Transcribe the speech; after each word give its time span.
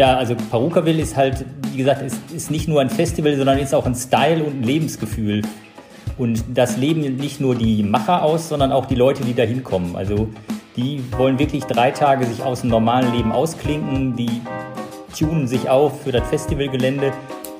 Ja, 0.00 0.16
also 0.16 0.34
Parukaville 0.34 1.02
ist 1.02 1.14
halt, 1.14 1.44
wie 1.72 1.76
gesagt, 1.76 2.00
ist, 2.00 2.16
ist 2.32 2.50
nicht 2.50 2.66
nur 2.66 2.80
ein 2.80 2.88
Festival, 2.88 3.36
sondern 3.36 3.58
ist 3.58 3.74
auch 3.74 3.84
ein 3.84 3.94
Style 3.94 4.42
und 4.42 4.60
ein 4.60 4.62
Lebensgefühl. 4.62 5.42
Und 6.16 6.42
das 6.54 6.78
leben 6.78 7.02
nicht 7.16 7.38
nur 7.38 7.54
die 7.54 7.82
Macher 7.82 8.22
aus, 8.22 8.48
sondern 8.48 8.72
auch 8.72 8.86
die 8.86 8.94
Leute, 8.94 9.22
die 9.24 9.34
da 9.34 9.42
hinkommen. 9.42 9.96
Also 9.96 10.30
die 10.74 11.04
wollen 11.18 11.38
wirklich 11.38 11.64
drei 11.64 11.90
Tage 11.90 12.24
sich 12.24 12.42
aus 12.42 12.62
dem 12.62 12.70
normalen 12.70 13.12
Leben 13.12 13.30
ausklinken, 13.30 14.16
die 14.16 14.40
tunen 15.18 15.46
sich 15.46 15.68
auf 15.68 16.02
für 16.02 16.12
das 16.12 16.26
Festivalgelände. 16.30 17.12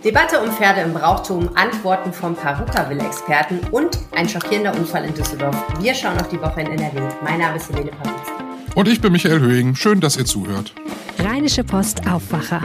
Debatte 0.02 0.40
um 0.40 0.50
Pferde 0.50 0.80
im 0.80 0.94
Brauchtum, 0.94 1.50
Antworten 1.56 2.10
vom 2.10 2.34
Parukaville-Experten 2.34 3.60
und 3.70 3.98
ein 4.16 4.26
schockierender 4.26 4.74
Unfall 4.74 5.04
in 5.04 5.12
Düsseldorf. 5.12 5.62
Wir 5.78 5.92
schauen 5.92 6.18
auf 6.18 6.28
die 6.28 6.40
Woche 6.40 6.62
in 6.62 6.68
NRW. 6.68 7.02
Mein 7.22 7.38
Name 7.38 7.56
ist 7.56 7.70
Helene 7.70 7.90
Pawlitzki. 7.90 8.39
Und 8.74 8.88
ich 8.88 9.00
bin 9.00 9.12
Michael 9.12 9.40
Höhing. 9.40 9.74
Schön, 9.74 10.00
dass 10.00 10.16
ihr 10.16 10.24
zuhört. 10.24 10.72
Rheinische 11.18 11.64
Post 11.64 12.06
Aufwacher. 12.06 12.62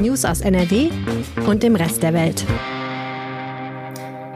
News 0.00 0.24
aus 0.24 0.40
NRW 0.42 0.90
und 1.46 1.62
dem 1.62 1.76
Rest 1.76 2.02
der 2.02 2.12
Welt. 2.12 2.44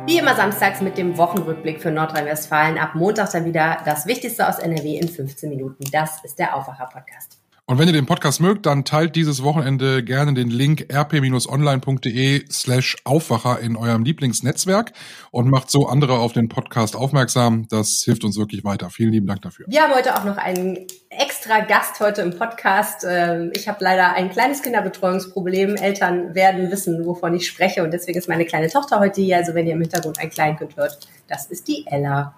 Wie 0.07 0.19
immer 0.19 0.35
samstags 0.35 0.81
mit 0.81 0.97
dem 0.97 1.19
Wochenrückblick 1.19 1.83
für 1.83 1.91
Nordrhein-Westfalen. 1.91 2.79
Ab 2.79 2.95
Montag 2.95 3.33
dann 3.33 3.45
wieder 3.45 3.79
das 3.85 4.07
Wichtigste 4.07 4.49
aus 4.49 4.59
NRW 4.59 4.99
in 4.99 5.09
15 5.09 5.51
Minuten. 5.51 5.85
Das 5.91 6.25
ist 6.25 6.39
der 6.39 6.55
Aufwacher-Podcast. 6.55 7.36
Und 7.69 7.81
wenn 7.81 7.89
ihr 7.89 7.95
den 7.95 8.07
Podcast 8.07 8.41
mögt, 8.41 8.65
dann 8.65 8.85
teilt 8.85 9.17
dieses 9.17 9.43
Wochenende 9.43 10.05
gerne 10.05 10.33
den 10.35 10.51
Link 10.51 10.87
rp-online.de 10.89 12.45
slash 12.49 12.97
Aufwacher 13.03 13.59
in 13.59 13.75
eurem 13.75 14.05
Lieblingsnetzwerk 14.05 14.93
und 15.33 15.51
macht 15.51 15.69
so 15.69 15.89
andere 15.89 16.21
auf 16.21 16.33
den 16.33 16.49
Podcast 16.49 16.95
aufmerksam. 16.95 17.67
Das 17.69 18.03
hilft 18.05 18.23
uns 18.23 18.39
wirklich 18.39 18.63
weiter. 18.63 18.89
Vielen 18.91 19.11
lieben 19.11 19.27
Dank 19.27 19.43
dafür. 19.43 19.67
Wir 19.69 19.83
haben 19.83 19.93
heute 19.93 20.15
auch 20.15 20.23
noch 20.23 20.37
einen 20.37 20.87
extra 21.11 21.59
Gast 21.59 21.99
heute 21.99 22.23
im 22.23 22.39
Podcast. 22.39 23.05
Ähm, 23.05 23.51
ich 23.53 23.67
habe 23.67 23.79
leider 23.83 24.13
ein 24.13 24.31
kleines 24.31 24.63
Kinderbetreuungsproblem. 24.63 25.75
Eltern 25.75 26.37
werden 26.37 26.71
wissen, 26.71 27.05
wovon 27.05 27.35
ich 27.35 27.49
spreche 27.49 27.83
und 27.83 27.91
deswegen 27.91 28.17
ist 28.17 28.29
meine 28.29 28.45
kleine 28.45 28.69
Tochter 28.69 29.01
heute 29.01 29.21
hier. 29.21 29.39
Also 29.39 29.55
wenn 29.55 29.67
ihr 29.67 29.73
im 29.73 29.81
Hintergrund 29.81 30.21
ein 30.21 30.31
Kleinkind 30.31 30.77
hört, 30.77 31.01
das 31.27 31.47
ist 31.47 31.67
die 31.67 31.85
Ella. 31.89 32.37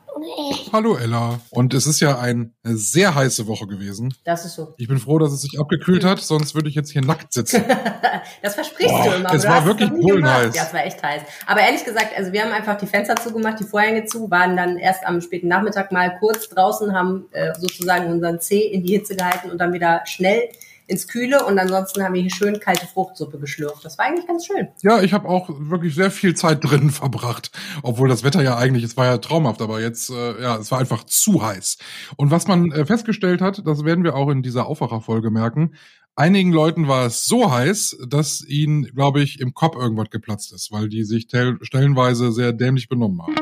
Hallo 0.72 0.96
Ella. 0.96 1.40
Und 1.50 1.74
es 1.74 1.86
ist 1.86 2.00
ja 2.00 2.18
eine 2.18 2.50
sehr 2.64 3.14
heiße 3.14 3.46
Woche 3.46 3.66
gewesen. 3.66 4.14
Das 4.24 4.44
ist 4.44 4.54
so. 4.54 4.74
Ich 4.76 4.88
bin 4.88 4.98
froh, 4.98 5.18
dass 5.18 5.32
es 5.32 5.42
sich 5.42 5.58
abgekühlt 5.58 6.04
hat, 6.04 6.20
sonst 6.20 6.54
würde 6.54 6.68
ich 6.68 6.74
jetzt 6.74 6.90
hier 6.90 7.02
nackt 7.02 7.32
sitzen. 7.32 7.64
das 8.42 8.54
versprichst 8.54 8.92
Boah, 8.92 9.04
du 9.04 9.16
immer. 9.16 9.32
Es 9.32 9.46
war 9.46 9.64
wirklich 9.64 9.90
heiß. 9.90 10.54
Ja, 10.54 10.62
es 10.64 10.74
war 10.74 10.84
echt 10.84 11.02
heiß. 11.02 11.22
Aber 11.46 11.60
ehrlich 11.60 11.84
gesagt, 11.84 12.16
also 12.16 12.32
wir 12.32 12.42
haben 12.42 12.52
einfach 12.52 12.78
die 12.78 12.86
Fenster 12.86 13.16
zugemacht, 13.16 13.60
die 13.60 13.64
Vorhänge 13.64 14.04
zu, 14.06 14.30
waren 14.30 14.56
dann 14.56 14.76
erst 14.76 15.06
am 15.06 15.20
späten 15.20 15.48
Nachmittag 15.48 15.92
mal 15.92 16.18
kurz 16.18 16.48
draußen, 16.48 16.92
haben 16.94 17.26
äh, 17.32 17.52
sozusagen 17.58 18.10
unseren 18.10 18.40
Zeh 18.40 18.60
in 18.60 18.84
die 18.84 18.94
Hitze 18.94 19.16
gehalten 19.16 19.50
und 19.50 19.58
dann 19.58 19.72
wieder 19.72 20.02
schnell 20.04 20.48
ins 20.88 21.06
Kühle 21.06 21.44
und 21.44 21.58
ansonsten 21.58 22.02
haben 22.02 22.14
wir 22.14 22.22
hier 22.22 22.30
schön 22.30 22.58
kalte 22.60 22.86
Fruchtsuppe 22.86 23.38
geschlürft. 23.38 23.84
Das 23.84 23.98
war 23.98 24.06
eigentlich 24.06 24.26
ganz 24.26 24.46
schön. 24.46 24.68
Ja, 24.82 25.02
ich 25.02 25.12
habe 25.12 25.28
auch 25.28 25.48
wirklich 25.50 25.94
sehr 25.94 26.10
viel 26.10 26.34
Zeit 26.34 26.64
drinnen 26.64 26.90
verbracht, 26.90 27.50
obwohl 27.82 28.08
das 28.08 28.24
Wetter 28.24 28.42
ja 28.42 28.56
eigentlich, 28.56 28.84
es 28.84 28.96
war 28.96 29.06
ja 29.06 29.18
traumhaft, 29.18 29.60
aber 29.62 29.80
jetzt, 29.80 30.10
äh, 30.10 30.42
ja, 30.42 30.56
es 30.56 30.70
war 30.70 30.80
einfach 30.80 31.04
zu 31.04 31.46
heiß. 31.46 31.78
Und 32.16 32.30
was 32.30 32.48
man 32.48 32.72
äh, 32.72 32.86
festgestellt 32.86 33.42
hat, 33.42 33.66
das 33.66 33.84
werden 33.84 34.02
wir 34.02 34.16
auch 34.16 34.30
in 34.30 34.42
dieser 34.42 34.66
Aufwacherfolge 34.66 35.30
merken, 35.30 35.74
einigen 36.16 36.52
Leuten 36.52 36.88
war 36.88 37.06
es 37.06 37.26
so 37.26 37.52
heiß, 37.52 37.98
dass 38.08 38.44
ihnen, 38.46 38.84
glaube 38.94 39.22
ich, 39.22 39.40
im 39.40 39.54
Kopf 39.54 39.76
irgendwas 39.76 40.10
geplatzt 40.10 40.52
ist, 40.52 40.72
weil 40.72 40.88
die 40.88 41.04
sich 41.04 41.28
stellenweise 41.62 42.32
sehr 42.32 42.52
dämlich 42.52 42.88
benommen 42.88 43.22
haben. 43.22 43.34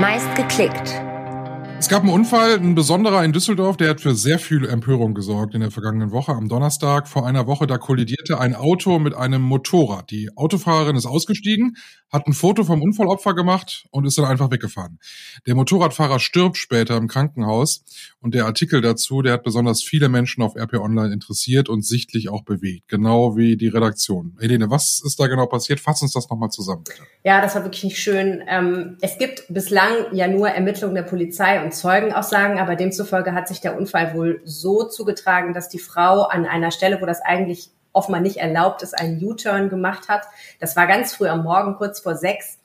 Meist 0.00 0.34
geklickt. 0.34 1.13
Es 1.84 1.90
gab 1.90 2.02
einen 2.02 2.14
Unfall, 2.14 2.54
ein 2.54 2.74
besonderer 2.74 3.22
in 3.26 3.34
Düsseldorf, 3.34 3.76
der 3.76 3.90
hat 3.90 4.00
für 4.00 4.14
sehr 4.14 4.38
viel 4.38 4.66
Empörung 4.66 5.12
gesorgt 5.12 5.54
in 5.54 5.60
der 5.60 5.70
vergangenen 5.70 6.12
Woche. 6.12 6.32
Am 6.32 6.48
Donnerstag 6.48 7.08
vor 7.08 7.26
einer 7.26 7.46
Woche, 7.46 7.66
da 7.66 7.76
kollidierte 7.76 8.40
ein 8.40 8.54
Auto 8.54 8.98
mit 8.98 9.14
einem 9.14 9.42
Motorrad. 9.42 10.10
Die 10.10 10.34
Autofahrerin 10.34 10.96
ist 10.96 11.04
ausgestiegen, 11.04 11.76
hat 12.10 12.26
ein 12.26 12.32
Foto 12.32 12.64
vom 12.64 12.80
Unfallopfer 12.80 13.34
gemacht 13.34 13.86
und 13.90 14.06
ist 14.06 14.16
dann 14.16 14.24
einfach 14.24 14.50
weggefahren. 14.50 14.98
Der 15.46 15.54
Motorradfahrer 15.56 16.20
stirbt 16.20 16.56
später 16.56 16.96
im 16.96 17.06
Krankenhaus 17.06 17.84
und 18.20 18.34
der 18.34 18.46
Artikel 18.46 18.80
dazu, 18.80 19.20
der 19.20 19.34
hat 19.34 19.42
besonders 19.42 19.82
viele 19.82 20.08
Menschen 20.08 20.42
auf 20.42 20.56
RP 20.56 20.74
Online 20.74 21.12
interessiert 21.12 21.68
und 21.68 21.84
sichtlich 21.84 22.30
auch 22.30 22.44
bewegt, 22.44 22.88
genau 22.88 23.36
wie 23.36 23.58
die 23.58 23.68
Redaktion. 23.68 24.38
Helene, 24.40 24.70
was 24.70 25.02
ist 25.04 25.20
da 25.20 25.26
genau 25.26 25.46
passiert? 25.46 25.80
Fass 25.80 26.00
uns 26.00 26.12
das 26.12 26.30
nochmal 26.30 26.48
zusammen, 26.48 26.84
bitte. 26.84 27.02
Ja, 27.24 27.42
das 27.42 27.54
war 27.56 27.64
wirklich 27.64 27.84
nicht 27.84 27.98
schön. 27.98 28.42
Ähm, 28.48 28.96
es 29.02 29.18
gibt 29.18 29.44
bislang 29.50 29.92
ja 30.12 30.28
nur 30.28 30.48
Ermittlungen 30.48 30.94
der 30.94 31.02
Polizei 31.02 31.62
und 31.62 31.73
Zeugenaussagen, 31.74 32.58
aber 32.58 32.76
demzufolge 32.76 33.34
hat 33.34 33.48
sich 33.48 33.60
der 33.60 33.76
Unfall 33.76 34.14
wohl 34.14 34.40
so 34.44 34.84
zugetragen, 34.84 35.52
dass 35.52 35.68
die 35.68 35.78
Frau 35.78 36.22
an 36.22 36.46
einer 36.46 36.70
Stelle, 36.70 37.00
wo 37.00 37.06
das 37.06 37.20
eigentlich 37.20 37.70
offenbar 37.92 38.20
nicht 38.20 38.38
erlaubt 38.38 38.82
ist, 38.82 38.98
einen 38.98 39.22
U-Turn 39.22 39.68
gemacht 39.68 40.08
hat. 40.08 40.22
Das 40.60 40.76
war 40.76 40.86
ganz 40.86 41.14
früh 41.14 41.28
am 41.28 41.44
Morgen, 41.44 41.76
kurz 41.76 42.00
vor 42.00 42.16
sechs. 42.16 42.58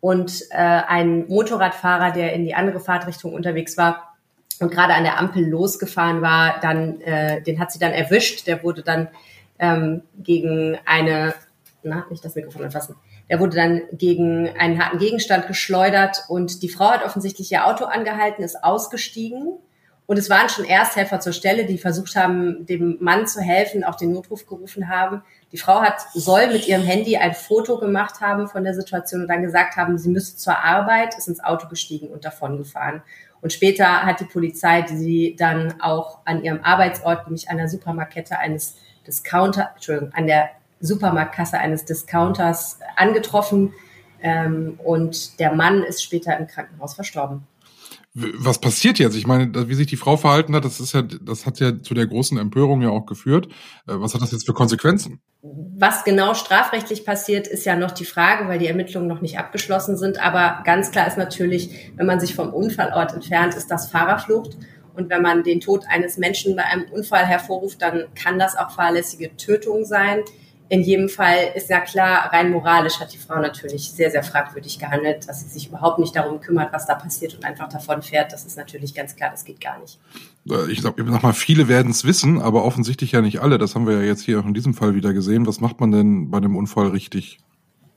Und 0.00 0.42
äh, 0.50 0.56
ein 0.56 1.28
Motorradfahrer, 1.28 2.10
der 2.10 2.32
in 2.32 2.44
die 2.44 2.54
andere 2.54 2.80
Fahrtrichtung 2.80 3.32
unterwegs 3.34 3.76
war 3.76 4.16
und 4.58 4.72
gerade 4.72 4.94
an 4.94 5.04
der 5.04 5.18
Ampel 5.18 5.48
losgefahren 5.48 6.22
war, 6.22 6.58
dann, 6.60 7.00
äh, 7.02 7.40
den 7.42 7.60
hat 7.60 7.70
sie 7.70 7.78
dann 7.78 7.92
erwischt. 7.92 8.46
Der 8.46 8.64
wurde 8.64 8.82
dann 8.82 9.08
ähm, 9.60 10.02
gegen 10.18 10.76
eine, 10.84 11.34
na, 11.84 12.04
nicht 12.10 12.24
das 12.24 12.34
Mikrofon 12.34 12.64
anfassen, 12.64 12.96
der 13.32 13.40
wurde 13.40 13.56
dann 13.56 13.84
gegen 13.92 14.50
einen 14.58 14.78
harten 14.78 14.98
Gegenstand 14.98 15.46
geschleudert 15.46 16.26
und 16.28 16.62
die 16.62 16.68
Frau 16.68 16.90
hat 16.90 17.02
offensichtlich 17.02 17.50
ihr 17.50 17.66
Auto 17.66 17.86
angehalten, 17.86 18.44
ist 18.44 18.62
ausgestiegen. 18.62 19.54
Und 20.04 20.18
es 20.18 20.28
waren 20.28 20.50
schon 20.50 20.66
Ersthelfer 20.66 21.18
zur 21.18 21.32
Stelle, 21.32 21.64
die 21.64 21.78
versucht 21.78 22.14
haben, 22.14 22.66
dem 22.66 22.98
Mann 23.00 23.26
zu 23.26 23.40
helfen, 23.40 23.84
auch 23.84 23.94
den 23.94 24.12
Notruf 24.12 24.44
gerufen 24.46 24.90
haben. 24.90 25.22
Die 25.50 25.56
Frau 25.56 25.80
hat, 25.80 25.94
soll 26.12 26.48
mit 26.48 26.68
ihrem 26.68 26.82
Handy 26.82 27.16
ein 27.16 27.32
Foto 27.32 27.78
gemacht 27.78 28.20
haben 28.20 28.48
von 28.48 28.64
der 28.64 28.74
Situation 28.74 29.22
und 29.22 29.28
dann 29.28 29.40
gesagt 29.40 29.76
haben, 29.76 29.96
sie 29.96 30.10
müsse 30.10 30.36
zur 30.36 30.62
Arbeit, 30.62 31.16
ist 31.16 31.28
ins 31.28 31.42
Auto 31.42 31.68
gestiegen 31.68 32.08
und 32.08 32.26
davon 32.26 32.58
gefahren. 32.58 33.02
Und 33.40 33.54
später 33.54 34.02
hat 34.02 34.20
die 34.20 34.26
Polizei 34.26 34.84
sie 34.88 35.36
dann 35.38 35.80
auch 35.80 36.18
an 36.26 36.44
ihrem 36.44 36.62
Arbeitsort, 36.62 37.24
nämlich 37.24 37.48
an 37.48 37.56
der 37.56 37.70
Supermarkette 37.70 38.38
eines 38.38 38.76
Discounter, 39.06 39.70
Entschuldigung, 39.74 40.12
an 40.12 40.26
der 40.26 40.50
Supermarktkasse 40.82 41.58
eines 41.58 41.86
Discounters 41.86 42.78
angetroffen 42.96 43.72
ähm, 44.20 44.78
und 44.84 45.40
der 45.40 45.54
Mann 45.54 45.82
ist 45.82 46.02
später 46.02 46.36
im 46.38 46.46
Krankenhaus 46.46 46.94
verstorben. 46.94 47.46
Was 48.14 48.60
passiert 48.60 48.98
jetzt? 48.98 49.16
Ich 49.16 49.26
meine, 49.26 49.68
wie 49.68 49.74
sich 49.74 49.86
die 49.86 49.96
Frau 49.96 50.18
verhalten 50.18 50.54
hat, 50.54 50.66
das 50.66 50.80
ist 50.80 50.92
ja, 50.92 51.00
das 51.00 51.46
hat 51.46 51.60
ja 51.60 51.80
zu 51.80 51.94
der 51.94 52.06
großen 52.06 52.36
Empörung 52.36 52.82
ja 52.82 52.90
auch 52.90 53.06
geführt. 53.06 53.46
Äh, 53.86 53.94
was 53.94 54.12
hat 54.12 54.20
das 54.20 54.32
jetzt 54.32 54.44
für 54.44 54.52
Konsequenzen? 54.52 55.20
Was 55.40 56.04
genau 56.04 56.34
strafrechtlich 56.34 57.06
passiert, 57.06 57.46
ist 57.46 57.64
ja 57.64 57.74
noch 57.74 57.90
die 57.90 58.04
Frage, 58.04 58.48
weil 58.48 58.58
die 58.58 58.66
Ermittlungen 58.66 59.08
noch 59.08 59.22
nicht 59.22 59.38
abgeschlossen 59.38 59.96
sind. 59.96 60.22
Aber 60.22 60.62
ganz 60.64 60.90
klar 60.90 61.06
ist 61.06 61.16
natürlich, 61.16 61.90
wenn 61.96 62.06
man 62.06 62.20
sich 62.20 62.34
vom 62.34 62.52
Unfallort 62.52 63.14
entfernt, 63.14 63.54
ist 63.54 63.70
das 63.70 63.90
Fahrerflucht. 63.90 64.58
Und 64.94 65.08
wenn 65.08 65.22
man 65.22 65.42
den 65.42 65.60
Tod 65.60 65.84
eines 65.88 66.18
Menschen 66.18 66.54
bei 66.54 66.64
einem 66.64 66.84
Unfall 66.92 67.24
hervorruft, 67.24 67.80
dann 67.80 68.04
kann 68.14 68.38
das 68.38 68.56
auch 68.56 68.72
fahrlässige 68.72 69.34
Tötung 69.38 69.86
sein. 69.86 70.18
In 70.72 70.80
jedem 70.80 71.10
Fall 71.10 71.52
ist 71.54 71.68
ja 71.68 71.80
klar, 71.80 72.32
rein 72.32 72.50
moralisch 72.50 72.98
hat 72.98 73.12
die 73.12 73.18
Frau 73.18 73.38
natürlich 73.38 73.90
sehr, 73.90 74.10
sehr 74.10 74.22
fragwürdig 74.22 74.78
gehandelt, 74.78 75.28
dass 75.28 75.40
sie 75.40 75.48
sich 75.48 75.68
überhaupt 75.68 75.98
nicht 75.98 76.16
darum 76.16 76.40
kümmert, 76.40 76.72
was 76.72 76.86
da 76.86 76.94
passiert 76.94 77.34
und 77.34 77.44
einfach 77.44 77.68
davon 77.68 78.00
fährt. 78.00 78.32
Das 78.32 78.46
ist 78.46 78.56
natürlich 78.56 78.94
ganz 78.94 79.14
klar, 79.14 79.28
das 79.30 79.44
geht 79.44 79.60
gar 79.60 79.78
nicht. 79.80 79.98
Äh, 80.48 80.72
ich 80.72 80.80
glaube, 80.80 81.04
mal, 81.04 81.34
viele 81.34 81.68
werden 81.68 81.90
es 81.90 82.06
wissen, 82.06 82.40
aber 82.40 82.64
offensichtlich 82.64 83.12
ja 83.12 83.20
nicht 83.20 83.42
alle. 83.42 83.58
Das 83.58 83.74
haben 83.74 83.86
wir 83.86 83.98
ja 83.98 84.02
jetzt 84.02 84.22
hier 84.22 84.40
auch 84.40 84.46
in 84.46 84.54
diesem 84.54 84.72
Fall 84.72 84.94
wieder 84.94 85.12
gesehen. 85.12 85.46
Was 85.46 85.60
macht 85.60 85.78
man 85.78 85.92
denn 85.92 86.30
bei 86.30 86.38
einem 86.38 86.56
Unfall 86.56 86.88
richtig? 86.88 87.38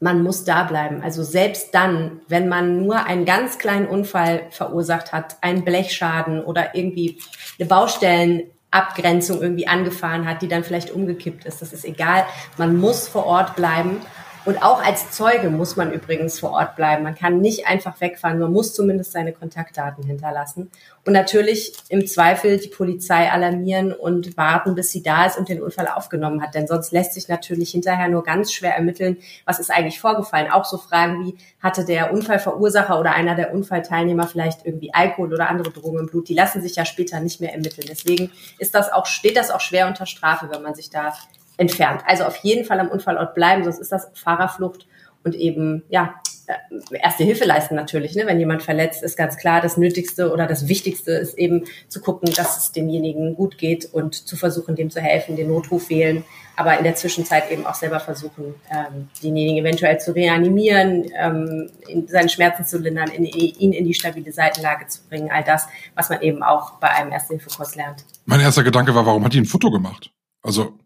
man 0.02 0.22
muss 0.22 0.44
da 0.44 0.63
bleiben. 0.63 1.02
Also 1.02 1.24
selbst 1.24 1.74
dann, 1.74 2.19
wenn 2.28 2.50
man 2.50 2.86
nur 2.86 3.06
einen 3.06 3.24
ganz 3.24 3.57
kleinen 3.57 3.88
Unfall 3.88 4.47
verursacht 4.52 5.13
hat, 5.13 5.38
einen 5.42 5.63
Blechschaden 5.63 6.44
oder 6.44 6.75
irgendwie 6.75 7.19
eine 7.57 7.68
Baustellen 7.68 8.44
Abgrenzung 8.75 9.41
irgendwie 9.41 9.68
angefahren 9.68 10.27
hat, 10.27 10.42
die 10.42 10.48
dann 10.48 10.63
vielleicht 10.63 10.92
umgekippt 10.92 11.45
ist. 11.45 11.62
Das 11.62 11.74
ist 11.74 11.86
egal. 11.86 12.25
Man 12.57 12.77
muss 12.77 13.07
vor 13.07 13.25
Ort 13.25 13.56
bleiben 13.56 14.01
und 14.45 14.62
auch 14.62 14.81
als 14.83 15.09
Zeuge 15.09 15.50
muss 15.50 15.75
man 15.75 15.92
übrigens 15.92 16.39
vor 16.39 16.51
Ort 16.51 16.75
bleiben. 16.75 17.03
Man 17.03 17.15
kann 17.15 17.42
nicht 17.42 17.65
einfach 17.65 18.00
wegfahren. 18.00 18.38
Man 18.38 18.53
muss 18.53 18.75
zumindest 18.75 19.12
seine 19.12 19.33
Kontaktdaten 19.33 20.03
hinterlassen. 20.03 20.69
Und 21.03 21.13
natürlich 21.13 21.74
im 21.89 22.06
Zweifel 22.06 22.59
die 22.59 22.68
Polizei 22.68 23.31
alarmieren 23.31 23.92
und 23.92 24.38
warten, 24.38 24.75
bis 24.75 24.92
sie 24.92 25.01
da 25.01 25.25
ist 25.25 25.39
und 25.39 25.50
den 25.50 25.63
Unfall 25.63 25.88
aufgenommen 25.88 26.44
hat. 26.44 26.53
Denn 26.53 26.68
sonst 26.68 26.92
lässt 26.92 27.15
sich 27.15 27.27
natürlich 27.27 27.71
hinterher 27.71 28.07
nur 28.07 28.24
ganz 28.24 28.53
schwer 28.53 28.75
ermitteln, 28.75 29.18
was 29.45 29.59
ist 29.59 29.71
eigentlich 29.71 30.00
vorgefallen. 30.00 30.51
Auch 30.51 30.65
so 30.65 30.77
Fragen 30.77 31.25
wie, 31.25 31.38
hatte 31.59 31.83
der 31.83 32.13
Unfallverursacher 32.13 33.00
oder 33.00 33.13
einer 33.13 33.33
der 33.36 33.51
Unfallteilnehmer 33.51 34.27
vielleicht 34.27 34.63
irgendwie 34.63 34.94
Alkohol 34.94 35.33
oder 35.33 35.50
andere 35.50 35.71
Drogen 35.71 36.00
im 36.00 36.06
Blut? 36.06 36.30
Die 36.30 36.36
lassen 36.36 36.62
sich 36.62 36.75
ja 36.75 36.86
später 36.86 37.19
nicht 37.19 37.42
mehr 37.42 37.53
ermitteln. 37.53 37.88
Deswegen 37.89 38.31
ist 38.59 38.75
das 38.75 38.92
auch, 38.92 39.07
steht 39.07 39.38
das 39.38 39.50
auch 39.50 39.62
schwer 39.62 39.88
unter 39.88 40.06
Strafe, 40.06 40.50
wenn 40.51 40.62
man 40.62 40.75
sich 40.75 40.92
da 40.92 41.13
entfernt. 41.57 42.02
Also 42.06 42.24
auf 42.25 42.38
jeden 42.38 42.66
Fall 42.66 42.80
am 42.80 42.90
Unfallort 42.90 43.34
bleiben, 43.34 43.63
sonst 43.63 43.80
ist 43.80 43.92
das 43.92 44.10
Fahrerflucht 44.13 44.88
und 45.24 45.36
eben, 45.36 45.84
ja, 45.90 46.16
äh, 46.48 46.54
erste 47.02 47.24
Hilfe 47.24 47.46
leisten 47.46 47.75
natürlich. 47.75 48.16
Ne? 48.16 48.25
Wenn 48.25 48.40
jemand 48.40 48.62
verletzt 48.62 49.02
ist, 49.04 49.18
ganz 49.18 49.38
klar, 49.38 49.62
das 49.62 49.78
Nötigste 49.78 50.31
oder 50.31 50.46
das 50.46 50.68
Wichtigste 50.68 51.12
ist 51.12 51.38
eben 51.38 51.63
zu 51.88 52.00
gucken, 52.00 52.31
dass 52.36 52.57
es 52.57 52.72
demjenigen 52.72 53.36
gut 53.36 53.57
geht 53.57 53.86
und 53.92 54.13
zu 54.13 54.36
versuchen, 54.36 54.75
dem 54.75 54.92
zu 54.92 55.02
helfen, 55.02 55.36
den 55.36 55.48
Notruf 55.48 55.90
wählen, 55.90 56.24
aber 56.56 56.78
in 56.78 56.84
der 56.84 56.96
Zwischenzeit 56.96 57.52
eben 57.52 57.66
auch 57.66 57.74
selber 57.74 58.00
versuchen, 58.00 58.56
ähm, 58.72 59.10
denjenigen 59.24 59.66
eventuell 59.66 60.00
zu 60.00 60.13
reanimieren, 60.13 61.12
ähm, 61.18 61.69
in 61.88 62.07
seinen 62.07 62.30
Schmerzen 62.30 62.66
zu 62.66 62.78
lindern, 62.78 63.10
in, 63.10 63.25
ihn 63.25 63.74
in 63.74 63.86
die 63.86 63.94
stabile 63.94 64.31
Seitenlage 64.31 64.88
zu 64.88 65.02
bringen. 65.10 65.31
All 65.31 65.44
das, 65.44 65.68
was 65.96 66.10
man 66.10 66.22
eben 66.22 66.44
auch 66.44 66.74
bei 66.74 66.90
einem 66.90 67.12
Erste-Hilfe-Kurs 67.12 67.75
lernt. 67.75 68.06
Mein 68.25 68.42
erster 68.42 68.63
Gedanke 68.63 68.94
war, 68.94 69.06
warum 69.06 69.25
hat 69.25 69.34
die 69.34 69.42
ein 69.42 69.46
Foto 69.46 69.72
gemacht? 69.72 70.12
Also, 70.44 70.78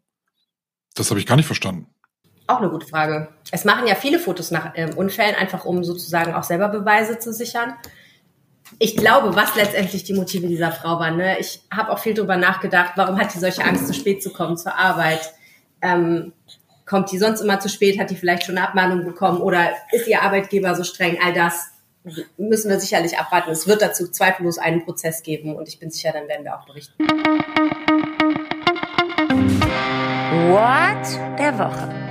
das 0.99 1.09
habe 1.09 1.19
ich 1.19 1.25
gar 1.25 1.35
nicht 1.35 1.45
verstanden. 1.45 1.87
Auch 2.47 2.57
eine 2.57 2.69
gute 2.69 2.87
Frage. 2.87 3.29
Es 3.51 3.63
machen 3.63 3.87
ja 3.87 3.95
viele 3.95 4.19
Fotos 4.19 4.51
nach 4.51 4.73
ähm, 4.75 4.97
Unfällen, 4.97 5.35
einfach 5.35 5.65
um 5.65 5.83
sozusagen 5.83 6.33
auch 6.33 6.43
selber 6.43 6.67
Beweise 6.69 7.19
zu 7.19 7.31
sichern. 7.31 7.75
Ich 8.79 8.97
glaube, 8.97 9.35
was 9.35 9.55
letztendlich 9.55 10.03
die 10.03 10.13
Motive 10.13 10.47
dieser 10.47 10.71
Frau 10.71 10.99
waren. 10.99 11.17
Ne? 11.17 11.39
Ich 11.39 11.61
habe 11.71 11.91
auch 11.91 11.99
viel 11.99 12.13
darüber 12.13 12.37
nachgedacht, 12.37 12.93
warum 12.95 13.19
hat 13.19 13.33
die 13.33 13.39
solche 13.39 13.63
Angst, 13.63 13.87
zu 13.87 13.93
spät 13.93 14.21
zu 14.21 14.31
kommen 14.31 14.57
zur 14.57 14.75
Arbeit? 14.75 15.33
Ähm, 15.81 16.33
kommt 16.85 17.11
die 17.11 17.17
sonst 17.17 17.41
immer 17.41 17.59
zu 17.59 17.69
spät? 17.69 17.99
Hat 17.99 18.09
die 18.09 18.15
vielleicht 18.15 18.43
schon 18.43 18.57
eine 18.57 18.67
Abmahnung 18.67 19.05
bekommen? 19.05 19.41
Oder 19.41 19.71
ist 19.91 20.07
ihr 20.07 20.21
Arbeitgeber 20.21 20.75
so 20.75 20.83
streng? 20.83 21.19
All 21.23 21.33
das 21.33 21.67
müssen 22.37 22.69
wir 22.69 22.79
sicherlich 22.79 23.17
abwarten. 23.17 23.51
Es 23.51 23.67
wird 23.67 23.81
dazu 23.81 24.09
zweifellos 24.09 24.57
einen 24.57 24.83
Prozess 24.85 25.23
geben 25.23 25.55
und 25.55 25.67
ich 25.67 25.79
bin 25.79 25.91
sicher, 25.91 26.11
dann 26.11 26.27
werden 26.27 26.45
wir 26.45 26.57
auch 26.57 26.65
berichten. 26.65 26.95
What 30.47 31.37
der 31.37 31.59
Woche. 31.59 32.09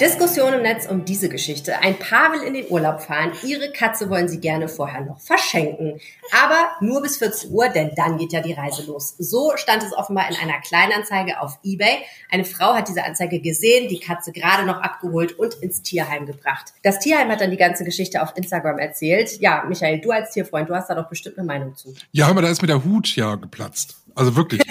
Diskussion 0.00 0.52
im 0.52 0.62
Netz 0.62 0.86
um 0.86 1.04
diese 1.04 1.28
Geschichte. 1.28 1.78
Ein 1.80 1.98
Paar 1.98 2.32
will 2.32 2.42
in 2.42 2.54
den 2.54 2.68
Urlaub 2.70 3.00
fahren. 3.00 3.32
Ihre 3.44 3.70
Katze 3.72 4.10
wollen 4.10 4.28
sie 4.28 4.40
gerne 4.40 4.68
vorher 4.68 5.00
noch 5.00 5.20
verschenken. 5.20 6.00
Aber 6.32 6.68
nur 6.80 7.00
bis 7.02 7.18
14 7.18 7.50
Uhr, 7.52 7.68
denn 7.68 7.92
dann 7.96 8.18
geht 8.18 8.32
ja 8.32 8.40
die 8.40 8.52
Reise 8.52 8.84
los. 8.86 9.14
So 9.18 9.52
stand 9.56 9.84
es 9.84 9.92
offenbar 9.92 10.28
in 10.28 10.36
einer 10.36 10.60
Kleinanzeige 10.60 11.40
auf 11.40 11.58
Ebay. 11.62 11.98
Eine 12.30 12.44
Frau 12.44 12.74
hat 12.74 12.88
diese 12.88 13.04
Anzeige 13.04 13.40
gesehen, 13.40 13.88
die 13.88 14.00
Katze 14.00 14.32
gerade 14.32 14.66
noch 14.66 14.82
abgeholt 14.82 15.38
und 15.38 15.54
ins 15.54 15.80
Tierheim 15.82 16.26
gebracht. 16.26 16.74
Das 16.82 16.98
Tierheim 16.98 17.30
hat 17.30 17.40
dann 17.40 17.52
die 17.52 17.56
ganze 17.56 17.84
Geschichte 17.84 18.22
auf 18.22 18.36
Instagram 18.36 18.78
erzählt. 18.78 19.40
Ja, 19.40 19.64
Michael, 19.68 20.00
du 20.00 20.10
als 20.10 20.32
Tierfreund, 20.32 20.68
du 20.68 20.74
hast 20.74 20.90
da 20.90 20.94
doch 20.96 21.08
bestimmt 21.08 21.38
eine 21.38 21.46
Meinung 21.46 21.74
zu. 21.76 21.94
Ja, 22.12 22.26
hör 22.26 22.34
mal, 22.34 22.42
da 22.42 22.50
ist 22.50 22.60
mir 22.60 22.68
der 22.68 22.84
Hut 22.84 23.14
ja 23.14 23.36
geplatzt. 23.36 23.96
Also 24.18 24.34
wirklich, 24.34 24.62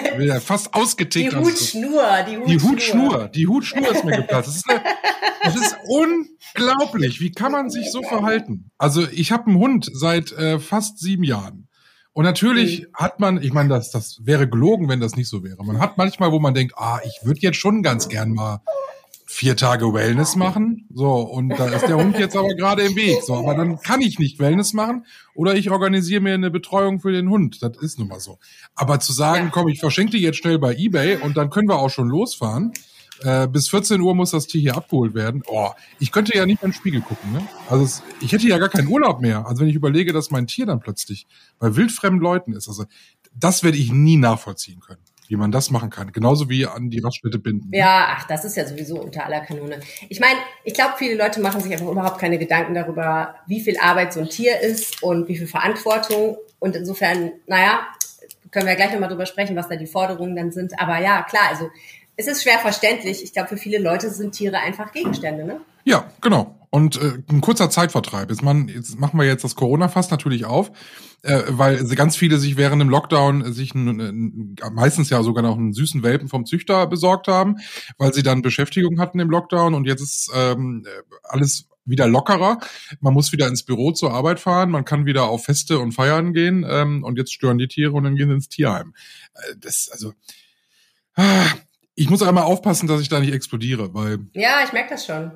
fast 0.42 0.74
ausgetickt. 0.74 1.32
Die 1.32 1.38
Hutschnur, 1.38 2.04
die 2.28 2.38
Hutschnur. 2.38 2.50
Die 2.50 2.60
Hutschnur, 2.60 3.28
die 3.30 3.48
Hutschnur 3.48 3.90
ist 3.90 4.04
mir 4.04 4.18
geplatzt. 4.18 4.50
Das 4.50 4.56
ist, 4.58 4.70
eine, 4.70 4.82
das 5.42 5.56
ist 5.56 5.78
unglaublich. 5.88 7.22
Wie 7.22 7.32
kann 7.32 7.54
man 7.54 7.70
sich 7.70 7.90
so 7.90 8.02
verhalten? 8.04 8.72
Also 8.78 9.08
ich 9.10 9.32
habe 9.32 9.48
einen 9.48 9.58
Hund 9.58 9.90
seit 9.94 10.34
äh, 10.34 10.60
fast 10.60 11.00
sieben 11.00 11.24
Jahren. 11.24 11.70
Und 12.12 12.26
natürlich 12.26 12.82
mhm. 12.82 12.86
hat 12.94 13.22
man, 13.22 13.42
ich 13.42 13.54
meine, 13.54 13.70
das, 13.70 13.90
das 13.90 14.20
wäre 14.22 14.50
gelogen, 14.50 14.90
wenn 14.90 15.00
das 15.00 15.16
nicht 15.16 15.30
so 15.30 15.46
wäre. 15.46 15.64
Man 15.64 15.80
hat 15.80 15.98
manchmal, 15.98 16.34
wo 16.34 16.40
man 16.40 16.54
denkt, 16.54 16.74
ah, 16.76 17.00
ich 17.06 17.26
würde 17.26 17.40
jetzt 17.40 17.58
schon 17.58 17.84
ganz 17.84 18.10
gern 18.10 18.34
mal 18.34 18.60
vier 19.38 19.56
Tage 19.56 19.94
Wellness 19.94 20.36
machen. 20.36 20.88
So, 20.92 21.12
und 21.12 21.50
da 21.50 21.68
ist 21.68 21.88
der 21.88 21.98
Hund 21.98 22.18
jetzt 22.18 22.36
aber 22.36 22.56
gerade 22.56 22.82
im 22.82 22.96
Weg. 22.96 23.22
So, 23.22 23.36
aber 23.36 23.54
dann 23.54 23.80
kann 23.80 24.02
ich 24.02 24.18
nicht 24.18 24.40
Wellness 24.40 24.74
machen 24.74 25.06
oder 25.36 25.54
ich 25.54 25.70
organisiere 25.70 26.22
mir 26.22 26.34
eine 26.34 26.50
Betreuung 26.50 27.00
für 27.00 27.12
den 27.12 27.30
Hund. 27.30 27.62
Das 27.62 27.78
ist 27.78 28.00
nun 28.00 28.08
mal 28.08 28.20
so. 28.20 28.40
Aber 28.74 29.00
zu 29.00 29.14
sagen, 29.14 29.52
komm, 29.52 29.68
ich 29.68 29.80
verschenke 29.80 30.14
die 30.14 30.24
jetzt 30.24 30.40
schnell 30.40 30.58
bei 30.58 30.76
Ebay 30.76 31.18
und 31.18 31.38
dann 31.38 31.52
können 31.52 31.70
wir 31.70 31.78
auch 31.78 31.92
schon 31.92 32.08
losfahren. 32.08 32.74
Äh, 33.22 33.48
bis 33.48 33.70
14 33.70 34.02
Uhr 34.02 34.16
muss 34.16 34.32
das 34.32 34.48
Tier 34.48 34.60
hier 34.60 34.76
abgeholt 34.76 35.14
werden. 35.14 35.44
Oh, 35.46 35.70
ich 36.00 36.12
könnte 36.12 36.36
ja 36.36 36.48
nicht 36.48 36.64
in 36.64 36.72
den 36.72 36.74
Spiegel 36.74 37.02
gucken. 37.02 37.32
Ne? 37.32 37.48
Also 37.70 37.84
es, 37.84 38.02
ich 38.22 38.32
hätte 38.32 38.48
ja 38.48 38.58
gar 38.58 38.70
keinen 38.70 38.88
Urlaub 38.88 39.22
mehr. 39.22 39.46
Also 39.46 39.62
wenn 39.62 39.70
ich 39.70 39.76
überlege, 39.76 40.14
dass 40.14 40.32
mein 40.32 40.48
Tier 40.48 40.66
dann 40.66 40.80
plötzlich 40.80 41.28
bei 41.60 41.76
wildfremden 41.76 42.22
Leuten 42.22 42.54
ist. 42.54 42.68
Also 42.68 42.86
das 43.36 43.64
werde 43.64 43.78
ich 43.78 43.92
nie 43.92 44.18
nachvollziehen 44.18 44.80
können 44.80 45.02
wie 45.30 45.36
man 45.36 45.52
das 45.52 45.72
machen 45.72 45.90
kann. 45.90 46.12
Genauso 46.12 46.50
wie 46.50 46.66
an 46.66 46.90
die 46.90 47.00
Raststätte 47.00 47.40
binden. 47.40 47.70
Ja, 47.74 48.16
ach, 48.16 48.28
das 48.28 48.46
ist 48.46 48.58
ja 48.58 48.66
sowieso 48.66 49.00
unter 49.02 49.26
aller 49.26 49.42
Kanone. 49.42 49.80
Ich 50.10 50.20
meine, 50.20 50.38
ich 50.64 50.74
glaube, 50.74 50.94
viele 50.98 51.16
Leute 51.16 51.40
machen 51.42 51.62
sich 51.62 51.72
einfach 51.72 51.88
überhaupt 51.88 52.20
keine 52.20 52.38
Gedanken 52.38 52.74
darüber, 52.74 53.36
wie 53.48 53.62
viel 53.62 53.78
Arbeit 53.80 54.14
so 54.14 54.20
ein 54.20 54.30
Tier 54.30 54.60
ist 54.60 55.04
und 55.04 55.28
wie 55.28 55.38
viel 55.38 55.48
Verantwortung. 55.48 56.38
Und 56.60 56.76
insofern, 56.76 57.32
naja, 57.46 57.88
können 58.52 58.68
wir 58.68 58.76
gleich 58.76 58.92
nochmal 58.92 59.10
drüber 59.10 59.26
sprechen, 59.26 59.56
was 59.56 59.68
da 59.68 59.76
die 59.76 59.88
Forderungen 59.88 60.36
dann 60.36 60.52
sind. 60.52 60.80
Aber 60.80 61.00
ja, 61.00 61.24
klar, 61.24 61.50
also 61.50 61.70
es 62.16 62.28
ist 62.28 62.44
schwer 62.44 62.60
verständlich. 62.60 63.24
Ich 63.24 63.34
glaube, 63.34 63.50
für 63.50 63.58
viele 63.58 63.78
Leute 63.78 64.10
sind 64.10 64.32
Tiere 64.34 64.58
einfach 64.58 64.92
Gegenstände, 64.92 65.46
ne? 65.46 65.62
Ja, 65.84 66.10
genau. 66.22 66.57
Und 66.70 67.02
äh, 67.02 67.24
ein 67.30 67.42
kurzer 67.42 67.70
Zeitvertreib. 67.70 68.30
Jetzt, 68.30 68.44
man, 68.44 68.68
jetzt 68.68 69.00
machen 69.00 69.18
wir 69.18 69.26
jetzt 69.26 69.44
das 69.44 69.56
Corona-Fass 69.56 70.12
natürlich 70.12 70.46
auf, 70.46 70.72
äh, 71.24 71.44
weil 71.48 71.84
ganz 71.96 72.18
viele 72.18 72.38
sich 72.40 72.58
während 72.58 72.82
dem 72.82 72.90
Lockdown 72.90 73.54
sich 73.54 73.74
n, 73.74 74.56
meistens 74.74 75.10
ja 75.10 75.24
sogar 75.24 75.44
noch 75.44 75.58
einen 75.58 75.74
süßen 75.74 76.04
Welpen 76.04 76.28
vom 76.28 76.46
Züchter 76.46 76.86
besorgt 76.88 77.28
haben, 77.28 77.58
weil 77.98 78.14
sie 78.14 78.24
dann 78.24 78.42
Beschäftigung 78.42 79.00
hatten 79.00 79.20
im 79.20 79.30
Lockdown 79.30 79.74
und 79.76 79.86
jetzt 79.86 80.02
ist 80.02 80.30
ähm, 80.36 80.86
alles 81.24 81.70
wieder 81.86 82.08
lockerer. 82.08 82.60
Man 83.00 83.14
muss 83.14 83.32
wieder 83.32 83.48
ins 83.48 83.64
Büro 83.64 83.92
zur 83.92 84.14
Arbeit 84.14 84.40
fahren, 84.40 84.70
man 84.70 84.86
kann 84.86 85.06
wieder 85.06 85.30
auf 85.30 85.46
Feste 85.46 85.80
und 85.80 85.94
Feiern 85.94 86.34
gehen 86.34 86.66
ähm, 86.70 87.04
und 87.04 87.18
jetzt 87.18 87.34
stören 87.34 87.58
die 87.58 87.70
Tiere 87.70 87.94
und 87.94 88.04
dann 88.04 88.16
gehen 88.16 88.28
sie 88.28 88.36
ins 88.36 88.50
Tierheim. 88.50 88.94
Äh, 89.34 89.56
das, 89.58 89.90
also, 89.92 90.14
ah, 91.16 91.48
ich 91.96 92.10
muss 92.10 92.22
einmal 92.22 92.44
aufpassen, 92.44 92.88
dass 92.88 93.02
ich 93.02 93.10
da 93.10 93.20
nicht 93.20 93.34
explodiere, 93.34 93.94
weil. 93.94 94.20
Ja, 94.34 94.64
ich 94.64 94.74
merke 94.74 94.92
das 94.92 95.06
schon. 95.06 95.32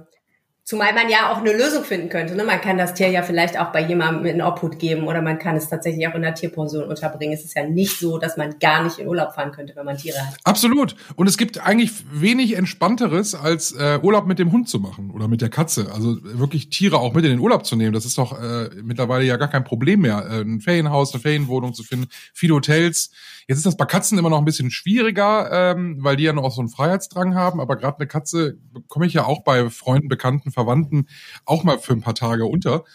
Zumal 0.63 0.93
man 0.93 1.09
ja 1.09 1.31
auch 1.31 1.37
eine 1.37 1.53
Lösung 1.53 1.83
finden 1.83 2.07
könnte. 2.09 2.35
Ne? 2.35 2.43
Man 2.43 2.61
kann 2.61 2.77
das 2.77 2.93
Tier 2.93 3.09
ja 3.09 3.23
vielleicht 3.23 3.59
auch 3.59 3.71
bei 3.71 3.81
jemandem 3.81 4.25
in 4.25 4.41
Obhut 4.41 4.77
geben 4.77 5.07
oder 5.07 5.21
man 5.21 5.39
kann 5.39 5.55
es 5.55 5.67
tatsächlich 5.67 6.07
auch 6.07 6.13
in 6.13 6.21
der 6.21 6.35
Tierpension 6.35 6.83
unterbringen. 6.83 7.33
Es 7.33 7.43
ist 7.43 7.55
ja 7.55 7.67
nicht 7.67 7.99
so, 7.99 8.19
dass 8.19 8.37
man 8.37 8.59
gar 8.59 8.83
nicht 8.83 8.99
in 8.99 9.07
Urlaub 9.07 9.33
fahren 9.33 9.51
könnte, 9.51 9.75
wenn 9.75 9.85
man 9.85 9.97
Tiere 9.97 10.19
hat. 10.19 10.35
Absolut. 10.43 10.95
Und 11.15 11.27
es 11.27 11.37
gibt 11.37 11.59
eigentlich 11.59 11.91
wenig 12.11 12.55
entspannteres, 12.55 13.33
als 13.33 13.71
äh, 13.71 13.99
Urlaub 14.01 14.27
mit 14.27 14.37
dem 14.37 14.51
Hund 14.51 14.69
zu 14.69 14.79
machen 14.79 15.09
oder 15.11 15.27
mit 15.27 15.41
der 15.41 15.49
Katze. 15.49 15.91
Also 15.93 16.17
wirklich 16.21 16.69
Tiere 16.69 16.99
auch 16.99 17.13
mit 17.13 17.25
in 17.25 17.31
den 17.31 17.39
Urlaub 17.39 17.65
zu 17.65 17.75
nehmen. 17.75 17.93
Das 17.93 18.05
ist 18.05 18.17
doch 18.19 18.39
äh, 18.39 18.69
mittlerweile 18.83 19.25
ja 19.25 19.37
gar 19.37 19.49
kein 19.49 19.63
Problem 19.63 20.01
mehr. 20.01 20.25
Äh, 20.29 20.41
ein 20.41 20.61
Ferienhaus, 20.61 21.11
eine 21.13 21.21
Ferienwohnung 21.21 21.73
zu 21.73 21.83
finden, 21.83 22.07
viele 22.33 22.53
Hotels. 22.53 23.11
Jetzt 23.51 23.57
ist 23.57 23.65
das 23.65 23.75
bei 23.75 23.83
Katzen 23.83 24.17
immer 24.17 24.29
noch 24.29 24.37
ein 24.37 24.45
bisschen 24.45 24.71
schwieriger, 24.71 25.73
ähm, 25.73 25.97
weil 25.99 26.15
die 26.15 26.23
ja 26.23 26.31
noch 26.31 26.49
so 26.53 26.61
einen 26.61 26.69
Freiheitsdrang 26.69 27.35
haben. 27.35 27.59
Aber 27.59 27.75
gerade 27.75 27.97
eine 27.97 28.07
Katze 28.07 28.55
bekomme 28.71 29.05
ich 29.05 29.13
ja 29.13 29.25
auch 29.25 29.43
bei 29.43 29.69
Freunden, 29.69 30.07
Bekannten, 30.07 30.53
Verwandten 30.53 31.09
auch 31.45 31.65
mal 31.65 31.77
für 31.77 31.91
ein 31.91 31.99
paar 31.99 32.15
Tage 32.15 32.45
unter. 32.45 32.85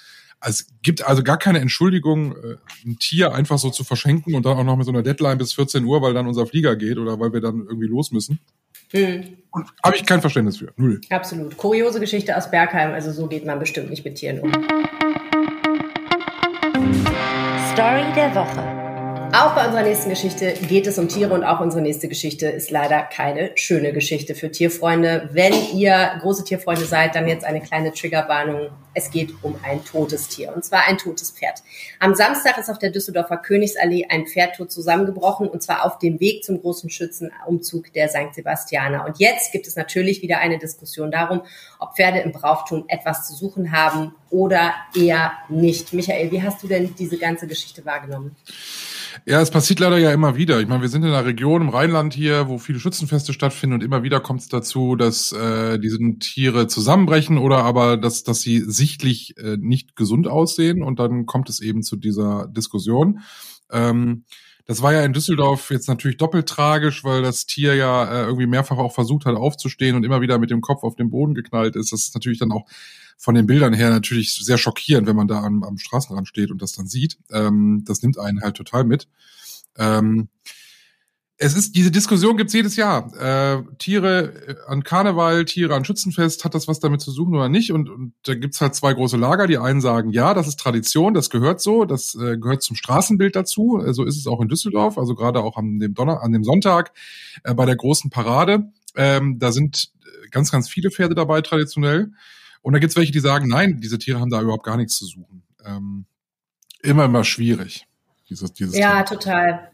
Also 0.41 0.62
es 0.62 0.69
gibt 0.81 1.06
also 1.06 1.23
gar 1.23 1.37
keine 1.37 1.58
Entschuldigung, 1.58 2.32
äh, 2.32 2.56
ein 2.87 2.99
Tier 2.99 3.35
einfach 3.35 3.58
so 3.58 3.69
zu 3.69 3.85
verschenken 3.85 4.35
und 4.35 4.47
dann 4.47 4.56
auch 4.56 4.64
noch 4.64 4.76
mit 4.76 4.87
so 4.87 4.93
einer 4.93 5.03
Deadline 5.03 5.37
bis 5.37 5.53
14 5.53 5.85
Uhr, 5.85 6.00
weil 6.00 6.14
dann 6.14 6.26
unser 6.26 6.47
Flieger 6.47 6.75
geht 6.75 6.97
oder 6.97 7.20
weil 7.20 7.35
wir 7.35 7.43
dann 7.43 7.67
irgendwie 7.69 7.88
los 7.88 8.11
müssen. 8.11 8.41
Hm. 8.93 9.37
Habe 9.84 9.96
ich 9.96 10.06
kein 10.06 10.22
Verständnis 10.22 10.56
für. 10.56 10.72
Null. 10.77 11.03
Absolut. 11.10 11.58
Kuriose 11.58 12.01
Geschichte 12.01 12.34
aus 12.34 12.51
Bergheim. 12.51 12.94
Also 12.94 13.13
so 13.13 13.27
geht 13.27 13.44
man 13.44 13.58
bestimmt 13.58 13.91
nicht 13.91 14.06
mit 14.06 14.15
Tieren 14.15 14.41
um. 14.41 14.53
Story 17.75 18.10
der 18.17 18.34
Woche. 18.34 18.75
Auch 19.38 19.55
bei 19.55 19.66
unserer 19.66 19.82
nächsten 19.82 20.08
Geschichte 20.08 20.55
geht 20.66 20.86
es 20.86 20.98
um 20.98 21.08
Tiere 21.08 21.34
und 21.34 21.44
auch 21.44 21.60
unsere 21.60 21.82
nächste 21.82 22.08
Geschichte 22.08 22.46
ist 22.46 22.70
leider 22.70 23.02
keine 23.02 23.50
schöne 23.55 23.93
Geschichte 23.93 24.34
für 24.34 24.50
Tierfreunde. 24.50 25.28
Wenn 25.31 25.52
ihr 25.74 26.12
große 26.22 26.43
Tierfreunde 26.43 26.86
seid, 26.86 27.14
dann 27.14 27.28
jetzt 27.28 27.44
eine 27.44 27.60
kleine 27.60 27.93
Triggerwarnung. 27.93 28.70
Es 28.94 29.10
geht 29.10 29.34
um 29.43 29.55
ein 29.62 29.84
totes 29.84 30.28
Tier 30.28 30.55
und 30.56 30.64
zwar 30.64 30.88
ein 30.88 30.96
totes 30.96 31.32
Pferd. 31.32 31.62
Am 32.00 32.14
Samstag 32.14 32.56
ist 32.56 32.70
auf 32.70 32.78
der 32.78 32.88
Düsseldorfer 32.88 33.36
Königsallee 33.36 34.06
ein 34.08 34.26
Pferd 34.26 34.56
tot 34.56 34.72
zusammengebrochen 34.72 35.48
und 35.48 35.62
zwar 35.62 35.84
auf 35.84 35.98
dem 35.98 36.19
Weg 36.19 36.43
zum 36.43 36.62
großen 36.62 36.88
Schützenumzug 36.88 37.93
der 37.93 38.08
St. 38.08 38.34
Sebastianer. 38.34 39.05
Und 39.05 39.19
jetzt 39.19 39.52
gibt 39.52 39.66
es 39.66 39.76
natürlich 39.76 40.22
wieder 40.22 40.38
eine 40.38 40.56
Diskussion 40.56 41.10
darum, 41.10 41.43
ob 41.78 41.94
Pferde 41.94 42.20
im 42.20 42.32
Brauchtum 42.32 42.86
etwas 42.88 43.28
zu 43.28 43.34
suchen 43.34 43.70
haben 43.70 44.14
oder 44.31 44.72
eher 44.98 45.32
nicht. 45.50 45.93
Michael, 45.93 46.31
wie 46.31 46.43
hast 46.43 46.62
du 46.62 46.69
denn 46.69 46.94
diese 46.98 47.19
ganze 47.19 47.46
Geschichte 47.46 47.84
wahrgenommen? 47.84 48.34
Ja, 49.25 49.41
es 49.41 49.51
passiert 49.51 49.81
leider 49.81 49.99
ja 49.99 50.13
immer 50.13 50.37
wieder. 50.37 50.61
Ich 50.61 50.69
meine, 50.69 50.82
wir 50.82 50.89
sind 50.89 51.03
in 51.03 51.08
einer 51.08 51.25
Region 51.25 51.63
im 51.63 51.69
Rheinland 51.69 52.13
hier, 52.13 52.49
wo 52.49 52.58
viele 52.58 52.79
Schützenfeste 52.79 53.32
stattfinden 53.32 53.75
und 53.75 53.82
immer 53.82 54.03
wieder 54.03 54.20
kommt 54.20 54.41
es 54.41 54.49
dazu, 54.49 54.96
dass 54.96 55.32
äh, 55.32 55.79
diese 55.79 55.99
Tiere 56.19 56.67
zusammenbrechen 56.67 57.39
oder 57.39 57.58
aber, 57.65 57.96
dass, 57.96 58.25
dass 58.25 58.41
sie 58.41 58.61
sichtlich 58.61 59.37
äh, 59.39 59.56
nicht 59.58 59.96
gesund 59.96 60.29
aussehen 60.29 60.82
und 60.82 60.99
dann 60.99 61.27
kommt 61.27 61.49
es 61.49 61.61
eben 61.61 61.82
zu 61.82 61.96
dieser 61.96 62.49
Diskussion. 62.49 63.20
Ähm, 63.70 64.25
das 64.67 64.82
war 64.82 64.93
ja 64.93 65.03
in 65.03 65.13
Düsseldorf 65.13 65.70
jetzt 65.70 65.89
natürlich 65.89 66.17
doppelt 66.17 66.49
tragisch, 66.49 67.05
weil 67.05 67.23
das 67.23 67.46
Tier 67.46 67.75
ja 67.77 68.05
äh, 68.05 68.25
irgendwie 68.25 68.46
mehrfach 68.46 68.79
auch 68.79 68.93
versucht 68.93 69.25
hat 69.25 69.37
aufzustehen 69.37 69.94
und 69.94 70.05
immer 70.05 70.20
wieder 70.20 70.39
mit 70.39 70.51
dem 70.51 70.61
Kopf 70.61 70.82
auf 70.82 70.96
den 70.96 71.11
Boden 71.11 71.35
geknallt 71.35 71.77
ist. 71.77 71.93
Das 71.93 72.03
ist 72.03 72.15
natürlich 72.15 72.41
dann 72.41 72.51
auch 72.51 72.67
von 73.17 73.35
den 73.35 73.46
Bildern 73.46 73.73
her 73.73 73.91
natürlich 73.91 74.35
sehr 74.35 74.58
schockierend, 74.58 75.06
wenn 75.06 75.17
man 75.17 75.29
da 75.29 75.43
am, 75.43 75.63
am 75.63 75.79
Straßenrand 75.79 76.27
steht 76.27 76.51
und 76.51 76.61
das 76.61 76.73
dann 76.73 76.89
sieht. 76.89 77.19
Ähm, 77.31 77.85
das 77.87 78.03
nimmt 78.03 78.19
einen 78.19 78.43
halt 78.43 78.56
total 78.56 78.85
mit. 78.85 79.08
Ähm, 79.79 80.29
es 81.38 81.55
ist, 81.55 81.76
diese 81.76 81.90
Diskussion 81.90 82.38
gibt's 82.38 82.55
jedes 82.55 82.76
Jahr. 82.76 83.12
Äh, 83.14 83.62
Tiere 83.78 84.32
äh, 84.46 84.56
an 84.69 84.82
Karneval, 84.82 85.44
Tiere 85.44 85.74
an 85.74 85.84
Schützenfest, 85.84 86.44
hat 86.44 86.55
das 86.55 86.66
was 86.66 86.81
damit 86.81 87.02
zu 87.02 87.10
suchen 87.10 87.34
oder 87.34 87.50
nicht? 87.50 87.72
Und, 87.72 87.90
und 87.90 88.14
da 88.22 88.34
gibt's 88.34 88.60
halt 88.62 88.74
zwei 88.74 88.94
große 88.94 89.19
Lager. 89.19 89.46
Die 89.46 89.58
einen 89.58 89.82
sagen, 89.82 90.10
ja, 90.10 90.32
das 90.32 90.48
ist 90.48 90.58
Tradition, 90.58 91.12
das 91.12 91.28
gehört 91.28 91.60
so, 91.60 91.84
das 91.84 92.14
äh, 92.14 92.38
gehört 92.38 92.62
zum 92.62 92.74
Straßenbild 92.74 93.36
dazu. 93.36 93.82
Äh, 93.84 93.93
so 93.93 94.05
ist 94.05 94.16
es 94.16 94.26
auch 94.26 94.40
in 94.40 94.48
Düsseldorf, 94.48 94.96
also 94.96 95.14
gerade 95.14 95.40
auch 95.40 95.58
an 95.58 95.78
dem 95.78 95.93
Donner, 95.93 96.22
an 96.22 96.32
dem 96.32 96.43
Sonntag 96.43 96.93
äh, 97.44 97.52
bei 97.52 97.66
der 97.66 97.76
großen 97.76 98.08
Parade. 98.08 98.72
Ähm, 98.94 99.38
da 99.38 99.52
sind 99.52 99.93
äh, 100.05 100.28
ganz, 100.31 100.50
ganz 100.50 100.70
viele 100.70 100.90
Pferde 100.90 101.14
dabei 101.14 101.43
traditionell. 101.43 102.12
Und 102.62 102.72
da 102.72 102.78
gibt's 102.78 102.96
welche, 102.96 103.12
die 103.12 103.20
sagen, 103.20 103.46
nein, 103.46 103.78
diese 103.82 103.98
Tiere 103.98 104.20
haben 104.20 104.31
da 104.31 104.40
überhaupt 104.40 104.64
gar 104.64 104.78
nichts 104.78 104.96
zu 104.96 105.05
suchen. 105.05 105.43
Ähm, 105.66 106.06
immer, 106.82 107.05
immer 107.05 107.24
schwierig. 107.24 107.86
Dieses, 108.31 108.55
dieses 108.55 108.76
ja, 108.76 109.02
Thema. 109.02 109.05
total. 109.05 109.70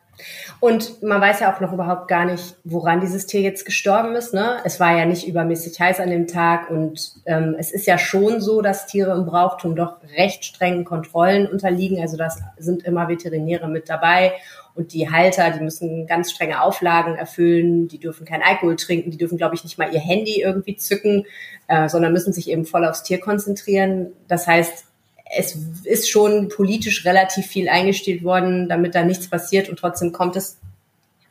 Und 0.61 1.03
man 1.03 1.21
weiß 1.21 1.41
ja 1.41 1.55
auch 1.55 1.61
noch 1.61 1.73
überhaupt 1.73 2.09
gar 2.09 2.25
nicht, 2.25 2.57
woran 2.65 3.01
dieses 3.01 3.27
Tier 3.27 3.41
jetzt 3.41 3.65
gestorben 3.65 4.15
ist. 4.15 4.35
Ne? 4.35 4.59
Es 4.65 4.81
war 4.81 4.97
ja 4.97 5.05
nicht 5.05 5.27
übermäßig 5.27 5.79
heiß 5.79 6.01
an 6.01 6.11
dem 6.11 6.27
Tag 6.27 6.71
und 6.71 7.15
ähm, 7.27 7.57
es 7.59 7.73
ist 7.73 7.87
ja 7.87 7.99
schon 7.99 8.41
so, 8.41 8.63
dass 8.63 8.87
Tiere 8.87 9.13
im 9.13 9.27
Brauchtum 9.27 9.77
doch 9.77 9.97
recht 10.17 10.45
strengen 10.45 10.85
Kontrollen 10.85 11.47
unterliegen. 11.47 12.01
Also 12.01 12.17
das 12.17 12.41
sind 12.59 12.85
immer 12.85 13.09
Veterinäre 13.09 13.69
mit 13.69 13.89
dabei 13.89 14.33
und 14.75 14.93
die 14.95 15.11
Halter, 15.11 15.51
die 15.51 15.63
müssen 15.63 16.07
ganz 16.07 16.31
strenge 16.31 16.63
Auflagen 16.63 17.17
erfüllen. 17.17 17.89
Die 17.89 17.99
dürfen 17.99 18.25
kein 18.25 18.43
Alkohol 18.43 18.77
trinken, 18.77 19.11
die 19.11 19.19
dürfen, 19.19 19.37
glaube 19.37 19.55
ich, 19.55 19.65
nicht 19.65 19.79
mal 19.79 19.93
ihr 19.93 20.01
Handy 20.01 20.41
irgendwie 20.41 20.77
zücken, 20.77 21.27
äh, 21.69 21.89
sondern 21.89 22.13
müssen 22.13 22.33
sich 22.33 22.51
eben 22.51 22.65
voll 22.65 22.87
aufs 22.87 23.03
Tier 23.03 23.21
konzentrieren. 23.21 24.13
Das 24.29 24.47
heißt, 24.47 24.87
es 25.35 25.57
ist 25.85 26.11
schon 26.11 26.49
politisch 26.49 27.05
relativ 27.05 27.47
viel 27.47 27.69
eingestellt 27.69 28.23
worden, 28.23 28.69
damit 28.69 28.95
da 28.95 29.03
nichts 29.03 29.29
passiert 29.29 29.69
und 29.69 29.79
trotzdem 29.79 30.13
kommt 30.13 30.37
es 30.37 30.59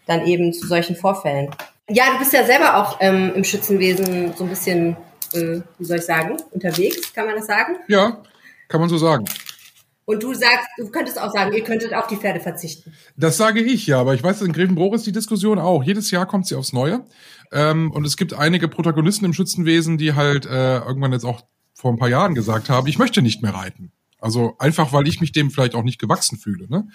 dann 0.07 0.25
eben 0.25 0.53
zu 0.53 0.67
solchen 0.67 0.95
Vorfällen. 0.95 1.49
Ja, 1.89 2.11
du 2.11 2.19
bist 2.19 2.33
ja 2.33 2.43
selber 2.45 2.77
auch 2.77 2.97
ähm, 2.99 3.31
im 3.35 3.43
Schützenwesen 3.43 4.33
so 4.35 4.43
ein 4.45 4.49
bisschen, 4.49 4.97
äh, 5.33 5.61
wie 5.77 5.85
soll 5.85 5.97
ich 5.97 6.05
sagen, 6.05 6.37
unterwegs, 6.51 7.13
kann 7.13 7.27
man 7.27 7.35
das 7.35 7.45
sagen? 7.45 7.75
Ja, 7.87 8.21
kann 8.67 8.79
man 8.79 8.89
so 8.89 8.97
sagen. 8.97 9.25
Und 10.05 10.23
du 10.23 10.33
sagst, 10.33 10.67
du 10.77 10.89
könntest 10.89 11.21
auch 11.21 11.31
sagen, 11.31 11.53
ihr 11.53 11.63
könntet 11.63 11.93
auf 11.93 12.07
die 12.07 12.17
Pferde 12.17 12.39
verzichten. 12.39 12.93
Das 13.15 13.37
sage 13.37 13.61
ich 13.61 13.85
ja, 13.87 13.99
aber 13.99 14.13
ich 14.15 14.23
weiß, 14.23 14.41
in 14.41 14.51
Grevenbruch 14.51 14.93
ist 14.95 15.05
die 15.05 15.11
Diskussion 15.11 15.59
auch. 15.59 15.83
Jedes 15.83 16.11
Jahr 16.11 16.25
kommt 16.25 16.47
sie 16.47 16.55
aufs 16.55 16.73
Neue. 16.73 17.05
Ähm, 17.51 17.91
und 17.91 18.05
es 18.05 18.17
gibt 18.17 18.33
einige 18.33 18.67
Protagonisten 18.67 19.25
im 19.25 19.33
Schützenwesen, 19.33 19.97
die 19.97 20.13
halt 20.13 20.45
äh, 20.45 20.79
irgendwann 20.79 21.13
jetzt 21.13 21.25
auch 21.25 21.43
vor 21.81 21.91
ein 21.91 21.97
paar 21.97 22.09
Jahren 22.09 22.35
gesagt 22.35 22.69
habe, 22.69 22.89
ich 22.89 22.99
möchte 22.99 23.23
nicht 23.23 23.41
mehr 23.41 23.55
reiten. 23.55 23.91
Also 24.19 24.55
einfach, 24.59 24.93
weil 24.93 25.07
ich 25.07 25.19
mich 25.19 25.31
dem 25.31 25.49
vielleicht 25.49 25.73
auch 25.73 25.81
nicht 25.81 25.99
gewachsen 25.99 26.37
fühle. 26.37 26.67
Ne? 26.69 26.87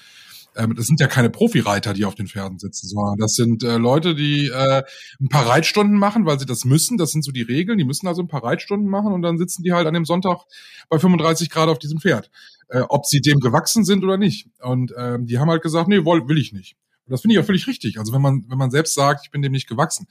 Ähm, 0.54 0.76
das 0.76 0.86
sind 0.86 1.00
ja 1.00 1.08
keine 1.08 1.28
Profireiter, 1.28 1.92
die 1.92 2.04
auf 2.04 2.14
den 2.14 2.28
Pferden 2.28 2.60
sitzen, 2.60 2.86
sondern 2.86 3.16
das 3.18 3.34
sind 3.34 3.64
äh, 3.64 3.78
Leute, 3.78 4.14
die 4.14 4.46
äh, 4.46 4.84
ein 5.20 5.28
paar 5.28 5.48
Reitstunden 5.48 5.98
machen, 5.98 6.24
weil 6.24 6.38
sie 6.38 6.46
das 6.46 6.64
müssen. 6.64 6.98
Das 6.98 7.10
sind 7.10 7.24
so 7.24 7.32
die 7.32 7.42
Regeln. 7.42 7.78
Die 7.78 7.84
müssen 7.84 8.06
also 8.06 8.22
ein 8.22 8.28
paar 8.28 8.44
Reitstunden 8.44 8.88
machen 8.88 9.12
und 9.12 9.22
dann 9.22 9.38
sitzen 9.38 9.64
die 9.64 9.72
halt 9.72 9.88
an 9.88 9.94
dem 9.94 10.04
Sonntag 10.04 10.44
bei 10.88 11.00
35 11.00 11.50
Grad 11.50 11.68
auf 11.68 11.80
diesem 11.80 11.98
Pferd. 11.98 12.30
Äh, 12.68 12.82
ob 12.88 13.06
sie 13.06 13.20
dem 13.20 13.40
gewachsen 13.40 13.84
sind 13.84 14.04
oder 14.04 14.18
nicht. 14.18 14.48
Und 14.60 14.94
ähm, 14.96 15.26
die 15.26 15.40
haben 15.40 15.50
halt 15.50 15.62
gesagt, 15.62 15.88
nee, 15.88 16.04
will, 16.04 16.38
ich 16.38 16.52
nicht. 16.52 16.76
Und 17.06 17.10
das 17.10 17.22
finde 17.22 17.34
ich 17.34 17.40
auch 17.40 17.46
völlig 17.46 17.66
richtig. 17.66 17.98
Also 17.98 18.12
wenn 18.12 18.22
man, 18.22 18.44
wenn 18.48 18.58
man 18.58 18.70
selbst 18.70 18.94
sagt, 18.94 19.22
ich 19.24 19.32
bin 19.32 19.42
dem 19.42 19.50
nicht 19.50 19.68
gewachsen 19.68 20.06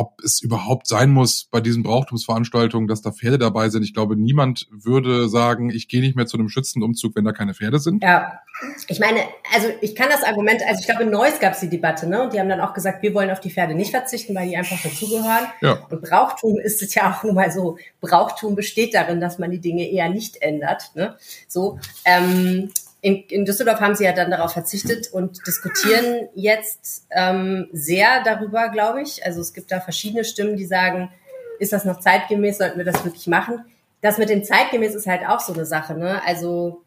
ob 0.00 0.18
es 0.24 0.40
überhaupt 0.40 0.86
sein 0.86 1.10
muss 1.10 1.44
bei 1.50 1.60
diesen 1.60 1.82
Brauchtumsveranstaltungen, 1.82 2.88
dass 2.88 3.02
da 3.02 3.12
Pferde 3.12 3.36
dabei 3.36 3.68
sind. 3.68 3.82
Ich 3.82 3.92
glaube, 3.92 4.16
niemand 4.16 4.66
würde 4.70 5.28
sagen, 5.28 5.68
ich 5.68 5.88
gehe 5.88 6.00
nicht 6.00 6.16
mehr 6.16 6.24
zu 6.24 6.38
einem 6.38 6.48
Schützenumzug, 6.48 7.14
wenn 7.16 7.24
da 7.26 7.32
keine 7.32 7.52
Pferde 7.52 7.78
sind. 7.78 8.02
Ja, 8.02 8.40
ich 8.88 8.98
meine, 8.98 9.20
also 9.54 9.68
ich 9.82 9.94
kann 9.94 10.08
das 10.08 10.22
Argument, 10.22 10.62
also 10.66 10.80
ich 10.80 10.86
glaube, 10.86 11.02
in 11.02 11.10
Neuss 11.10 11.38
gab 11.38 11.52
es 11.52 11.60
die 11.60 11.68
Debatte, 11.68 12.08
ne? 12.08 12.22
Und 12.22 12.32
die 12.32 12.40
haben 12.40 12.48
dann 12.48 12.62
auch 12.62 12.72
gesagt, 12.72 13.02
wir 13.02 13.12
wollen 13.12 13.30
auf 13.30 13.40
die 13.40 13.50
Pferde 13.50 13.74
nicht 13.74 13.90
verzichten, 13.90 14.34
weil 14.34 14.48
die 14.48 14.56
einfach 14.56 14.80
dazugehören. 14.82 15.48
Ja. 15.60 15.86
Und 15.90 16.00
Brauchtum 16.00 16.58
ist 16.58 16.80
es 16.80 16.94
ja 16.94 17.12
auch 17.12 17.22
nun 17.22 17.34
mal 17.34 17.52
so. 17.52 17.76
Brauchtum 18.00 18.54
besteht 18.54 18.94
darin, 18.94 19.20
dass 19.20 19.38
man 19.38 19.50
die 19.50 19.60
Dinge 19.60 19.86
eher 19.86 20.08
nicht 20.08 20.40
ändert. 20.40 20.92
Ne? 20.94 21.14
So. 21.46 21.78
Ähm, 22.06 22.70
in, 23.02 23.24
in 23.28 23.44
Düsseldorf 23.44 23.80
haben 23.80 23.94
sie 23.94 24.04
ja 24.04 24.12
dann 24.12 24.30
darauf 24.30 24.52
verzichtet 24.52 25.10
und 25.12 25.46
diskutieren 25.46 26.28
jetzt 26.34 27.06
ähm, 27.10 27.68
sehr 27.72 28.22
darüber, 28.24 28.68
glaube 28.68 29.02
ich. 29.02 29.24
Also 29.24 29.40
es 29.40 29.54
gibt 29.54 29.72
da 29.72 29.80
verschiedene 29.80 30.24
Stimmen, 30.24 30.56
die 30.56 30.66
sagen, 30.66 31.10
ist 31.58 31.72
das 31.72 31.84
noch 31.84 32.00
zeitgemäß, 32.00 32.58
sollten 32.58 32.78
wir 32.78 32.84
das 32.84 33.04
wirklich 33.04 33.26
machen? 33.26 33.64
Das 34.02 34.18
mit 34.18 34.28
dem 34.28 34.44
zeitgemäß 34.44 34.94
ist 34.94 35.06
halt 35.06 35.26
auch 35.26 35.40
so 35.40 35.52
eine 35.52 35.64
Sache. 35.64 35.94
Ne? 35.94 36.20
Also 36.26 36.82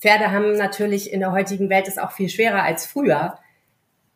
Pferde 0.00 0.32
haben 0.32 0.56
natürlich 0.56 1.12
in 1.12 1.20
der 1.20 1.32
heutigen 1.32 1.70
Welt 1.70 1.88
es 1.88 1.98
auch 1.98 2.12
viel 2.12 2.28
schwerer 2.28 2.62
als 2.62 2.86
früher. 2.86 3.38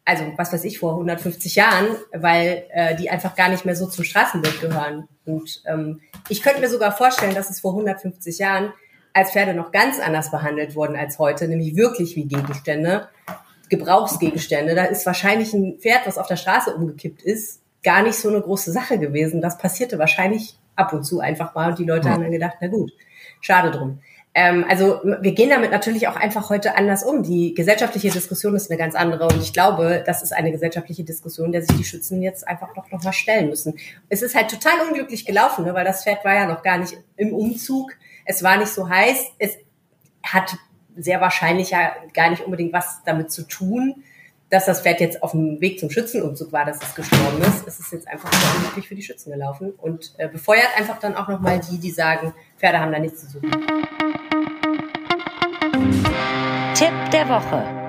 Also 0.05 0.25
was 0.37 0.53
weiß 0.53 0.65
ich 0.65 0.79
vor 0.79 0.93
150 0.93 1.55
Jahren, 1.55 1.87
weil 2.13 2.65
äh, 2.71 2.97
die 2.97 3.11
einfach 3.11 3.37
gar 3.37 3.49
nicht 3.49 3.65
mehr 3.65 3.77
so 3.77 3.87
zum 3.87 4.05
Straßenbild 4.05 4.61
gehören. 4.61 5.09
Und 5.27 5.63
ähm, 5.67 6.01
ich 6.29 6.43
könnte 6.43 6.61
mir 6.61 6.69
sogar 6.69 6.93
vorstellen, 6.93 7.35
dass 7.35 7.51
es 7.51 7.61
vor 7.61 7.73
150 7.73 8.39
Jahren 8.39 8.73
als 9.19 9.33
Pferde 9.33 9.53
noch 9.53 9.73
ganz 9.73 9.99
anders 9.99 10.31
behandelt 10.31 10.77
wurden 10.77 10.97
als 10.97 11.19
heute, 11.19 11.49
nämlich 11.49 11.77
wirklich 11.77 12.15
wie 12.17 12.25
Gegenstände, 12.25 13.09
Gebrauchsgegenstände. 13.69 14.75
Da 14.75 14.85
ist 14.85 15.05
wahrscheinlich 15.07 15.53
ein 15.53 15.79
Pferd, 15.79 16.07
was 16.07 16.19
auf 16.19 16.29
der 16.29 16.37
Straße 16.37 16.75
umgekippt 16.75 17.23
ist, 17.23 17.61
gar 17.83 18.03
nicht 18.03 18.15
so 18.15 18.29
eine 18.29 18.41
große 18.41 18.71
Sache 18.71 18.99
gewesen. 18.99 19.41
Das 19.41 19.59
passierte 19.59 19.99
wahrscheinlich 19.99 20.57
ab 20.77 20.93
und 20.93 21.05
zu 21.05 21.21
einfach 21.21 21.55
mal 21.55 21.71
und 21.71 21.79
die 21.79 21.85
Leute 21.85 22.07
ja. 22.07 22.15
haben 22.15 22.23
dann 22.23 22.31
gedacht, 22.31 22.59
na 22.61 22.69
gut, 22.69 22.93
schade 23.41 23.71
drum. 23.71 23.99
Ähm, 24.35 24.65
also 24.69 25.01
wir 25.03 25.33
gehen 25.33 25.51
damit 25.51 25.73
natürlich 25.73 26.07
auch 26.07 26.15
einfach 26.15 26.49
heute 26.49 26.77
anders 26.77 27.03
um. 27.03 27.25
Die 27.25 27.55
gesellschaftliche 27.55 28.11
Diskussion 28.11 28.55
ist 28.55 28.71
eine 28.71 28.79
ganz 28.79 28.95
andere 28.95 29.27
und 29.27 29.43
ich 29.43 29.53
glaube, 29.53 30.05
das 30.07 30.23
ist 30.23 30.33
eine 30.33 30.53
gesellschaftliche 30.53 31.03
Diskussion, 31.03 31.51
der 31.51 31.63
sich 31.63 31.77
die 31.77 31.85
Schützen 31.85 32.23
jetzt 32.23 32.47
einfach 32.47 32.73
doch 32.75 32.89
noch 32.93 33.03
mal 33.03 33.13
stellen 33.13 33.49
müssen. 33.49 33.75
Es 34.09 34.23
ist 34.23 34.37
halt 34.37 34.49
total 34.49 34.87
unglücklich 34.89 35.27
gelaufen, 35.27 35.65
ne, 35.65 35.75
weil 35.75 35.85
das 35.85 36.05
Pferd 36.05 36.25
war 36.25 36.35
ja 36.35 36.47
noch 36.47 36.63
gar 36.63 36.79
nicht 36.79 36.97
im 37.17 37.35
Umzug 37.35 37.93
es 38.29 38.43
war 38.43 38.59
nicht 38.59 38.69
so 38.69 38.89
heiß. 38.89 39.33
Es 39.39 39.57
hat 40.23 40.57
sehr 40.97 41.21
wahrscheinlich 41.21 41.71
ja 41.71 41.93
gar 42.13 42.31
nicht 42.31 42.45
unbedingt 42.45 42.73
was 42.73 43.03
damit 43.05 43.33
zu 43.33 43.43
tun, 43.43 44.05
dass 44.51 44.67
das 44.67 44.83
Pferd 44.83 45.01
jetzt 45.01 45.23
auf 45.23 45.33
dem 45.33 45.61
Weg 45.61 45.81
zum 45.81 45.91
Schützenumzug 45.91 46.53
war, 46.53 46.65
dass 46.65 46.83
es 46.83 46.95
gestorben 46.95 47.41
ist. 47.43 47.67
Es 47.67 47.81
ist 47.81 47.91
jetzt 47.93 48.07
einfach 48.07 48.31
sehr 48.33 48.57
unglücklich 48.57 48.89
für 48.89 48.95
die 48.95 49.03
Schützen 49.03 49.33
gelaufen 49.33 49.73
und 49.79 50.15
äh, 50.19 50.29
befeuert 50.29 50.69
einfach 50.77 50.99
dann 50.99 51.17
auch 51.17 51.29
nochmal 51.29 51.61
die, 51.71 51.79
die 51.79 51.91
sagen, 51.91 52.35
Pferde 52.59 52.81
haben 52.81 52.93
da 52.93 52.99
nichts 52.99 53.21
zu 53.21 53.31
suchen. 53.31 53.51
Tipp 56.75 57.11
der 57.11 57.29
Woche. 57.29 57.88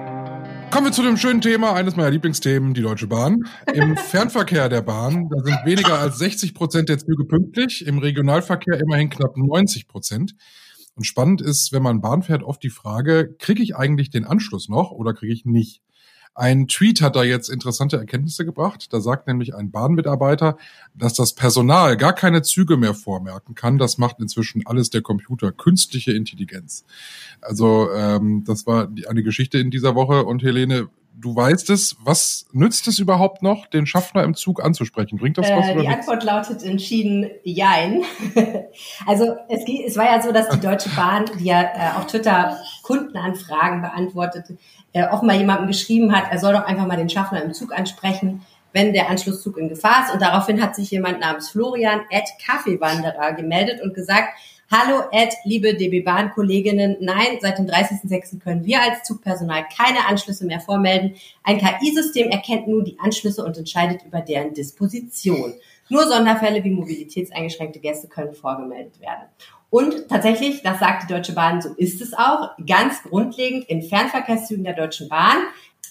Kommen 0.72 0.86
wir 0.86 0.92
zu 0.92 1.02
dem 1.02 1.18
schönen 1.18 1.42
Thema, 1.42 1.74
eines 1.74 1.96
meiner 1.96 2.12
Lieblingsthemen, 2.12 2.76
die 2.76 2.84
Deutsche 2.84 3.08
Bahn. 3.08 3.44
Im 3.74 3.98
Fernverkehr 3.98 4.70
der 4.70 4.84
Bahn, 4.84 5.28
da 5.28 5.44
sind 5.44 5.58
weniger 5.66 5.98
als 5.98 6.20
60 6.20 6.54
Prozent 6.54 6.90
der 6.90 7.00
Züge 7.00 7.26
pünktlich, 7.26 7.86
im 7.88 7.98
Regionalverkehr 7.98 8.80
immerhin 8.80 9.10
knapp 9.10 9.36
90 9.36 9.88
Prozent. 9.88 10.36
Und 10.94 11.06
spannend 11.06 11.42
ist, 11.42 11.72
wenn 11.74 11.82
man 11.82 12.02
Bahn 12.02 12.22
fährt, 12.22 12.44
oft 12.44 12.62
die 12.62 12.70
Frage, 12.70 13.36
kriege 13.40 13.64
ich 13.64 13.76
eigentlich 13.76 14.12
den 14.12 14.26
Anschluss 14.26 14.70
noch 14.70 14.92
oder 14.92 15.14
kriege 15.16 15.34
ich 15.34 15.44
nicht? 15.44 15.82
Ein 16.36 16.68
Tweet 16.68 17.02
hat 17.02 17.16
da 17.16 17.24
jetzt 17.24 17.50
interessante 17.50 17.98
Erkenntnisse 17.98 18.46
gebracht. 18.46 18.94
Da 18.94 19.02
sagt 19.02 19.28
nämlich 19.28 19.56
ein 19.56 19.72
Bahnmitarbeiter, 19.72 20.58
dass 20.96 21.14
das 21.14 21.34
Personal 21.34 21.98
gar 21.98 22.14
keine 22.14 22.42
Züge 22.44 22.78
mehr 22.78 22.94
vormerken 22.94 23.56
kann. 23.56 23.78
Das 23.78 23.98
macht 23.98 24.20
inzwischen 24.20 24.66
alles 24.66 24.90
der 24.90 25.02
Computer, 25.02 25.52
künstliche 25.52 26.14
Intelligenz. 26.14 26.86
Also 27.42 27.92
ähm, 27.92 28.44
das 28.46 28.66
war 28.66 28.88
die, 28.88 29.08
eine 29.08 29.24
Geschichte 29.24 29.58
in 29.60 29.70
dieser 29.70 29.96
Woche. 29.96 30.24
Und 30.24 30.42
Helene, 30.42 30.90
du 31.14 31.36
weißt 31.36 31.70
es, 31.70 31.96
was 32.00 32.46
nützt 32.52 32.88
es 32.88 33.00
überhaupt 33.00 33.42
noch, 33.44 33.68
den 33.68 33.86
Schaffner 33.86 34.24
im 34.24 34.36
Zug 34.36 34.64
anzusprechen? 34.64 35.18
Bringt 35.18 35.38
das 35.38 35.50
was? 35.50 35.68
Äh, 35.68 35.78
die 35.78 35.88
Antwort 35.88 36.24
lautet 36.24 36.64
entschieden 36.64 37.30
Jein. 37.44 38.04
also 39.08 39.36
es, 39.50 39.62
es, 39.86 39.98
war 39.98 40.06
ja 40.06 40.22
so, 40.22 40.32
dass 40.32 40.50
die 40.50 40.60
Deutsche 40.60 40.90
Bahn, 40.90 41.26
die 41.40 41.46
ja 41.46 41.62
äh, 41.62 41.98
auf 41.98 42.08
Twitter 42.08 42.58
Kundenanfragen 42.84 43.82
beantwortet, 43.82 44.46
äh, 44.94 45.08
offenbar 45.08 45.38
jemandem 45.38 45.68
geschrieben 45.68 46.16
hat, 46.16 46.32
er 46.32 46.40
soll 46.40 46.54
doch 46.54 46.64
einfach 46.64 46.88
mal 46.88 46.98
den 46.98 47.10
Schaffner 47.10 47.44
im 47.44 47.54
Zug 47.54 47.78
ansprechen, 47.78 48.46
wenn 48.72 48.94
der 48.94 49.10
Anschlusszug 49.10 49.58
in 49.58 49.70
Gefahr 49.70 50.06
ist. 50.06 50.14
Und 50.14 50.22
daraufhin 50.22 50.62
hat 50.62 50.76
sich 50.76 50.92
jemand 50.92 51.20
namens 51.20 51.50
Florian 51.50 52.02
Ed 52.10 52.26
Kaffeewanderer 52.46 53.34
gemeldet 53.34 53.82
und 53.82 53.94
gesagt, 53.94 54.30
Hallo 54.72 55.02
Ed, 55.12 55.34
liebe 55.46 55.74
DB 55.74 56.02
Bahn 56.02 56.32
Kolleginnen. 56.32 56.98
Nein, 57.00 57.40
seit 57.42 57.58
dem 57.58 57.66
30.06. 57.66 58.40
können 58.40 58.66
wir 58.66 58.80
als 58.80 59.02
Zugpersonal 59.02 59.66
keine 59.76 60.06
Anschlüsse 60.06 60.46
mehr 60.46 60.60
vormelden. 60.60 61.16
Ein 61.42 61.58
KI-System 61.58 62.30
erkennt 62.30 62.68
nun 62.68 62.84
die 62.84 62.96
Anschlüsse 63.00 63.44
und 63.44 63.58
entscheidet 63.58 64.06
über 64.06 64.22
deren 64.22 64.54
Disposition. 64.54 65.56
Nur 65.90 66.08
Sonderfälle 66.08 66.64
wie 66.64 66.70
mobilitätseingeschränkte 66.70 67.80
Gäste 67.80 68.10
können 68.10 68.36
vorgemeldet 68.36 69.00
werden. 69.00 69.24
Und 69.72 70.08
tatsächlich, 70.08 70.62
das 70.62 70.78
sagt 70.78 71.10
die 71.10 71.14
Deutsche 71.14 71.34
Bahn, 71.34 71.64
so 71.64 71.70
ist 71.70 72.00
es 72.00 72.14
auch. 72.14 72.52
Ganz 72.68 73.02
grundlegend 73.02 73.68
in 73.70 73.82
Fernverkehrszügen 73.82 74.66
der 74.66 74.74
Deutschen 74.74 75.10
Bahn 75.10 75.38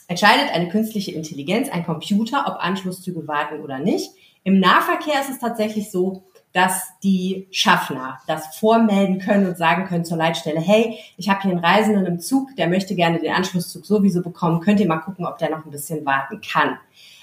entscheidet 0.06 0.54
eine 0.54 0.68
künstliche 0.68 1.10
Intelligenz, 1.10 1.68
ein 1.68 1.84
Computer, 1.84 2.44
ob 2.46 2.62
Anschlusszüge 2.62 3.26
warten 3.26 3.60
oder 3.60 3.80
nicht. 3.80 4.12
Im 4.44 4.60
Nahverkehr 4.60 5.20
ist 5.20 5.30
es 5.30 5.40
tatsächlich 5.40 5.90
so, 5.90 6.22
dass 6.58 6.98
die 7.04 7.46
Schaffner 7.52 8.18
das 8.26 8.56
vormelden 8.56 9.20
können 9.20 9.46
und 9.46 9.56
sagen 9.56 9.86
können 9.86 10.04
zur 10.04 10.16
Leitstelle, 10.16 10.58
hey, 10.58 10.98
ich 11.16 11.28
habe 11.28 11.40
hier 11.42 11.52
einen 11.52 11.64
Reisenden 11.64 12.04
im 12.04 12.18
Zug, 12.18 12.56
der 12.56 12.66
möchte 12.66 12.96
gerne 12.96 13.20
den 13.20 13.32
Anschlusszug 13.32 13.86
sowieso 13.86 14.22
bekommen, 14.22 14.58
könnt 14.58 14.80
ihr 14.80 14.88
mal 14.88 14.96
gucken, 14.96 15.24
ob 15.24 15.38
der 15.38 15.50
noch 15.50 15.64
ein 15.64 15.70
bisschen 15.70 16.04
warten 16.04 16.40
kann. 16.40 16.76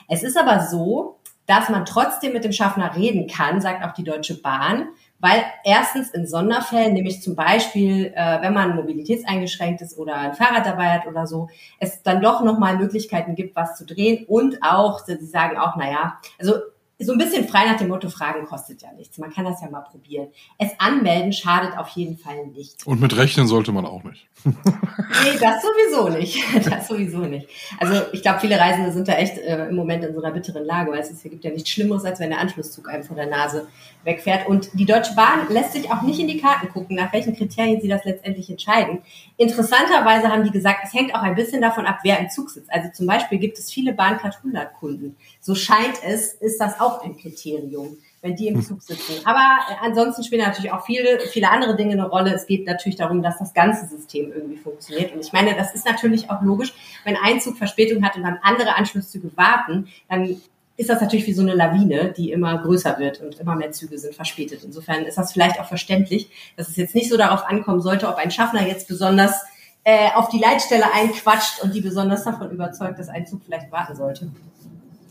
Es 0.07 0.23
ist 0.23 0.37
aber 0.37 0.61
so, 0.61 1.19
dass 1.47 1.67
man 1.67 1.83
trotzdem 1.83 2.31
mit 2.31 2.45
dem 2.45 2.53
Schaffner 2.53 2.95
reden 2.95 3.27
kann, 3.27 3.59
sagt 3.59 3.83
auch 3.83 3.91
die 3.91 4.05
Deutsche 4.05 4.41
Bahn, 4.41 4.87
weil 5.19 5.43
erstens 5.65 6.11
in 6.11 6.25
Sonderfällen, 6.25 6.93
nämlich 6.93 7.21
zum 7.21 7.35
Beispiel, 7.35 8.13
äh, 8.15 8.41
wenn 8.41 8.53
man 8.53 8.77
mobilitätseingeschränkt 8.77 9.81
ist 9.81 9.97
oder 9.97 10.15
ein 10.15 10.33
Fahrrad 10.33 10.65
dabei 10.65 10.91
hat 10.91 11.07
oder 11.07 11.27
so, 11.27 11.49
es 11.77 12.01
dann 12.03 12.21
doch 12.21 12.41
nochmal 12.41 12.77
Möglichkeiten 12.77 13.35
gibt, 13.35 13.57
was 13.57 13.75
zu 13.75 13.85
drehen 13.85 14.23
und 14.29 14.59
auch, 14.63 14.99
sie 14.99 15.17
sagen 15.25 15.57
auch, 15.57 15.75
naja, 15.75 16.19
also 16.39 16.53
so 16.99 17.11
ein 17.11 17.17
bisschen 17.17 17.47
frei 17.47 17.65
nach 17.65 17.77
dem 17.77 17.89
Motto, 17.89 18.09
Fragen 18.09 18.45
kostet 18.45 18.81
ja 18.81 18.91
nichts. 18.93 19.17
Man 19.17 19.33
kann 19.33 19.43
das 19.43 19.61
ja 19.61 19.69
mal 19.69 19.81
probieren. 19.81 20.27
Es 20.57 20.69
anmelden 20.77 21.33
schadet 21.33 21.77
auf 21.77 21.89
jeden 21.89 22.17
Fall 22.17 22.47
nicht. 22.47 22.87
Und 22.87 23.01
mit 23.01 23.17
rechnen 23.17 23.47
sollte 23.47 23.73
man 23.73 23.85
auch 23.85 24.03
nicht. 24.03 24.27
nee, 24.45 25.37
das 25.39 25.61
sowieso 25.61 26.09
nicht. 26.09 26.43
Das 26.65 26.87
sowieso 26.87 27.19
nicht. 27.19 27.47
Also 27.79 28.01
ich 28.13 28.21
glaube, 28.21 28.39
viele 28.39 28.59
Reisende 28.59 28.91
sind 28.91 29.07
da 29.07 29.13
echt 29.13 29.37
äh, 29.37 29.67
im 29.67 29.75
Moment 29.75 30.03
in 30.03 30.13
so 30.13 30.21
einer 30.21 30.33
bitteren 30.33 30.63
Lage, 30.63 30.91
weil 30.91 30.99
es 30.99 31.11
ist, 31.11 31.23
gibt 31.23 31.43
ja 31.43 31.51
nichts 31.51 31.69
Schlimmeres, 31.69 32.05
als 32.05 32.19
wenn 32.19 32.29
der 32.29 32.39
Anschlusszug 32.39 32.89
einem 32.89 33.03
vor 33.03 33.15
der 33.15 33.27
Nase 33.27 33.67
wegfährt. 34.03 34.47
Und 34.47 34.69
die 34.73 34.85
Deutsche 34.85 35.15
Bahn 35.15 35.47
lässt 35.49 35.73
sich 35.73 35.91
auch 35.91 36.01
nicht 36.01 36.19
in 36.19 36.27
die 36.27 36.39
Karten 36.39 36.69
gucken, 36.69 36.95
nach 36.95 37.11
welchen 37.11 37.35
Kriterien 37.35 37.81
sie 37.81 37.87
das 37.87 38.05
letztendlich 38.05 38.49
entscheiden. 38.49 38.99
Interessanterweise 39.37 40.29
haben 40.29 40.43
die 40.43 40.51
gesagt, 40.51 40.79
es 40.83 40.93
hängt 40.93 41.13
auch 41.13 41.21
ein 41.21 41.35
bisschen 41.35 41.61
davon 41.61 41.85
ab, 41.85 41.99
wer 42.03 42.19
im 42.19 42.29
Zug 42.29 42.49
sitzt. 42.49 42.71
Also 42.71 42.89
zum 42.93 43.05
Beispiel 43.05 43.37
gibt 43.37 43.59
es 43.59 43.71
viele 43.71 43.93
Bahncard 43.93 44.37
100 44.37 44.73
Kunden. 44.73 45.17
So 45.41 45.55
scheint 45.55 46.01
es, 46.03 46.33
ist 46.33 46.59
das 46.59 46.79
auch 46.79 46.84
ein 47.03 47.17
Kriterium 47.17 47.97
wenn 48.25 48.35
die 48.35 48.47
im 48.47 48.63
Zug 48.63 48.81
sitzen. 48.81 49.13
Aber 49.23 49.59
äh, 49.69 49.85
ansonsten 49.85 50.23
spielen 50.23 50.43
natürlich 50.43 50.71
auch 50.71 50.83
viele, 50.83 51.19
viele 51.31 51.51
andere 51.51 51.75
Dinge 51.75 51.93
eine 51.93 52.07
Rolle. 52.07 52.33
Es 52.33 52.47
geht 52.47 52.65
natürlich 52.65 52.95
darum, 52.95 53.21
dass 53.21 53.37
das 53.37 53.53
ganze 53.53 53.85
System 53.85 54.33
irgendwie 54.33 54.57
funktioniert. 54.57 55.13
Und 55.13 55.23
ich 55.23 55.31
meine, 55.31 55.55
das 55.55 55.75
ist 55.75 55.85
natürlich 55.85 56.31
auch 56.31 56.41
logisch, 56.41 56.73
wenn 57.03 57.15
ein 57.17 57.39
Zug 57.39 57.55
Verspätung 57.55 58.03
hat 58.03 58.17
und 58.17 58.23
dann 58.23 58.39
andere 58.41 58.75
Anschlusszüge 58.75 59.29
warten, 59.35 59.89
dann 60.09 60.41
ist 60.75 60.89
das 60.89 61.01
natürlich 61.01 61.27
wie 61.27 61.33
so 61.33 61.43
eine 61.43 61.53
Lawine, 61.53 62.13
die 62.17 62.31
immer 62.31 62.57
größer 62.57 62.97
wird 62.97 63.21
und 63.21 63.39
immer 63.39 63.55
mehr 63.55 63.71
Züge 63.71 63.99
sind 63.99 64.15
verspätet. 64.15 64.63
Insofern 64.63 65.05
ist 65.05 65.19
das 65.19 65.31
vielleicht 65.31 65.59
auch 65.59 65.67
verständlich, 65.67 66.27
dass 66.57 66.67
es 66.67 66.77
jetzt 66.77 66.95
nicht 66.95 67.09
so 67.09 67.17
darauf 67.17 67.45
ankommen 67.45 67.79
sollte, 67.79 68.09
ob 68.09 68.15
ein 68.15 68.31
Schaffner 68.31 68.67
jetzt 68.67 68.87
besonders 68.87 69.45
äh, 69.83 70.09
auf 70.15 70.29
die 70.29 70.39
Leitstelle 70.39 70.91
einquatscht 70.91 71.61
und 71.61 71.75
die 71.75 71.81
besonders 71.81 72.23
davon 72.23 72.49
überzeugt, 72.49 72.97
dass 72.97 73.07
ein 73.07 73.27
Zug 73.27 73.41
vielleicht 73.45 73.71
warten 73.71 73.95
sollte. 73.95 74.31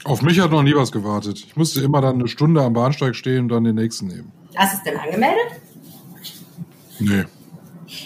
Auf 0.05 0.23
mich 0.23 0.39
hat 0.39 0.51
noch 0.51 0.63
nie 0.63 0.75
was 0.75 0.93
gewartet. 0.93 1.39
Ich 1.47 1.57
musste 1.57 1.81
immer 1.81 2.01
dann 2.01 2.17
eine 2.17 2.29
Stunde 2.29 2.63
am 2.63 2.75
Bahnsteig 2.75 3.17
stehen 3.17 3.45
und 3.45 3.49
dann 3.49 3.65
den 3.65 3.77
nächsten 3.77 4.07
nehmen. 4.07 4.33
Hast 4.55 4.75
du 4.75 4.79
es 4.79 4.83
denn 4.85 4.99
angemeldet? 4.99 5.61
Nee. 6.99 7.25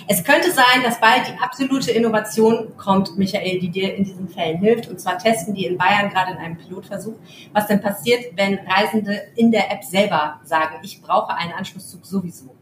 Es 0.07 0.23
könnte 0.23 0.53
sein, 0.53 0.83
dass 0.83 1.01
bald 1.01 1.23
die 1.29 1.39
absolute 1.41 1.91
Innovation 1.91 2.69
kommt, 2.77 3.17
Michael, 3.19 3.59
die 3.59 3.71
dir 3.71 3.95
in 3.95 4.05
diesen 4.05 4.29
Fällen 4.29 4.59
hilft. 4.59 4.89
Und 4.89 5.01
zwar 5.01 5.19
testen 5.19 5.55
die 5.55 5.67
in 5.67 5.77
Bayern 5.77 6.11
gerade 6.11 6.33
in 6.33 6.39
einem 6.39 6.57
Pilotversuch, 6.57 7.17
was 7.53 7.67
denn 7.67 7.81
passiert, 7.81 8.37
wenn 8.37 8.59
Reisende 8.59 9.21
in 9.35 9.51
der 9.51 9.71
App 9.73 9.85
selber 9.85 10.41
sagen, 10.45 10.77
ich 10.83 11.03
brauche 11.03 11.35
einen 11.35 11.53
Anschlusszug 11.53 12.05
sowieso. 12.05 12.55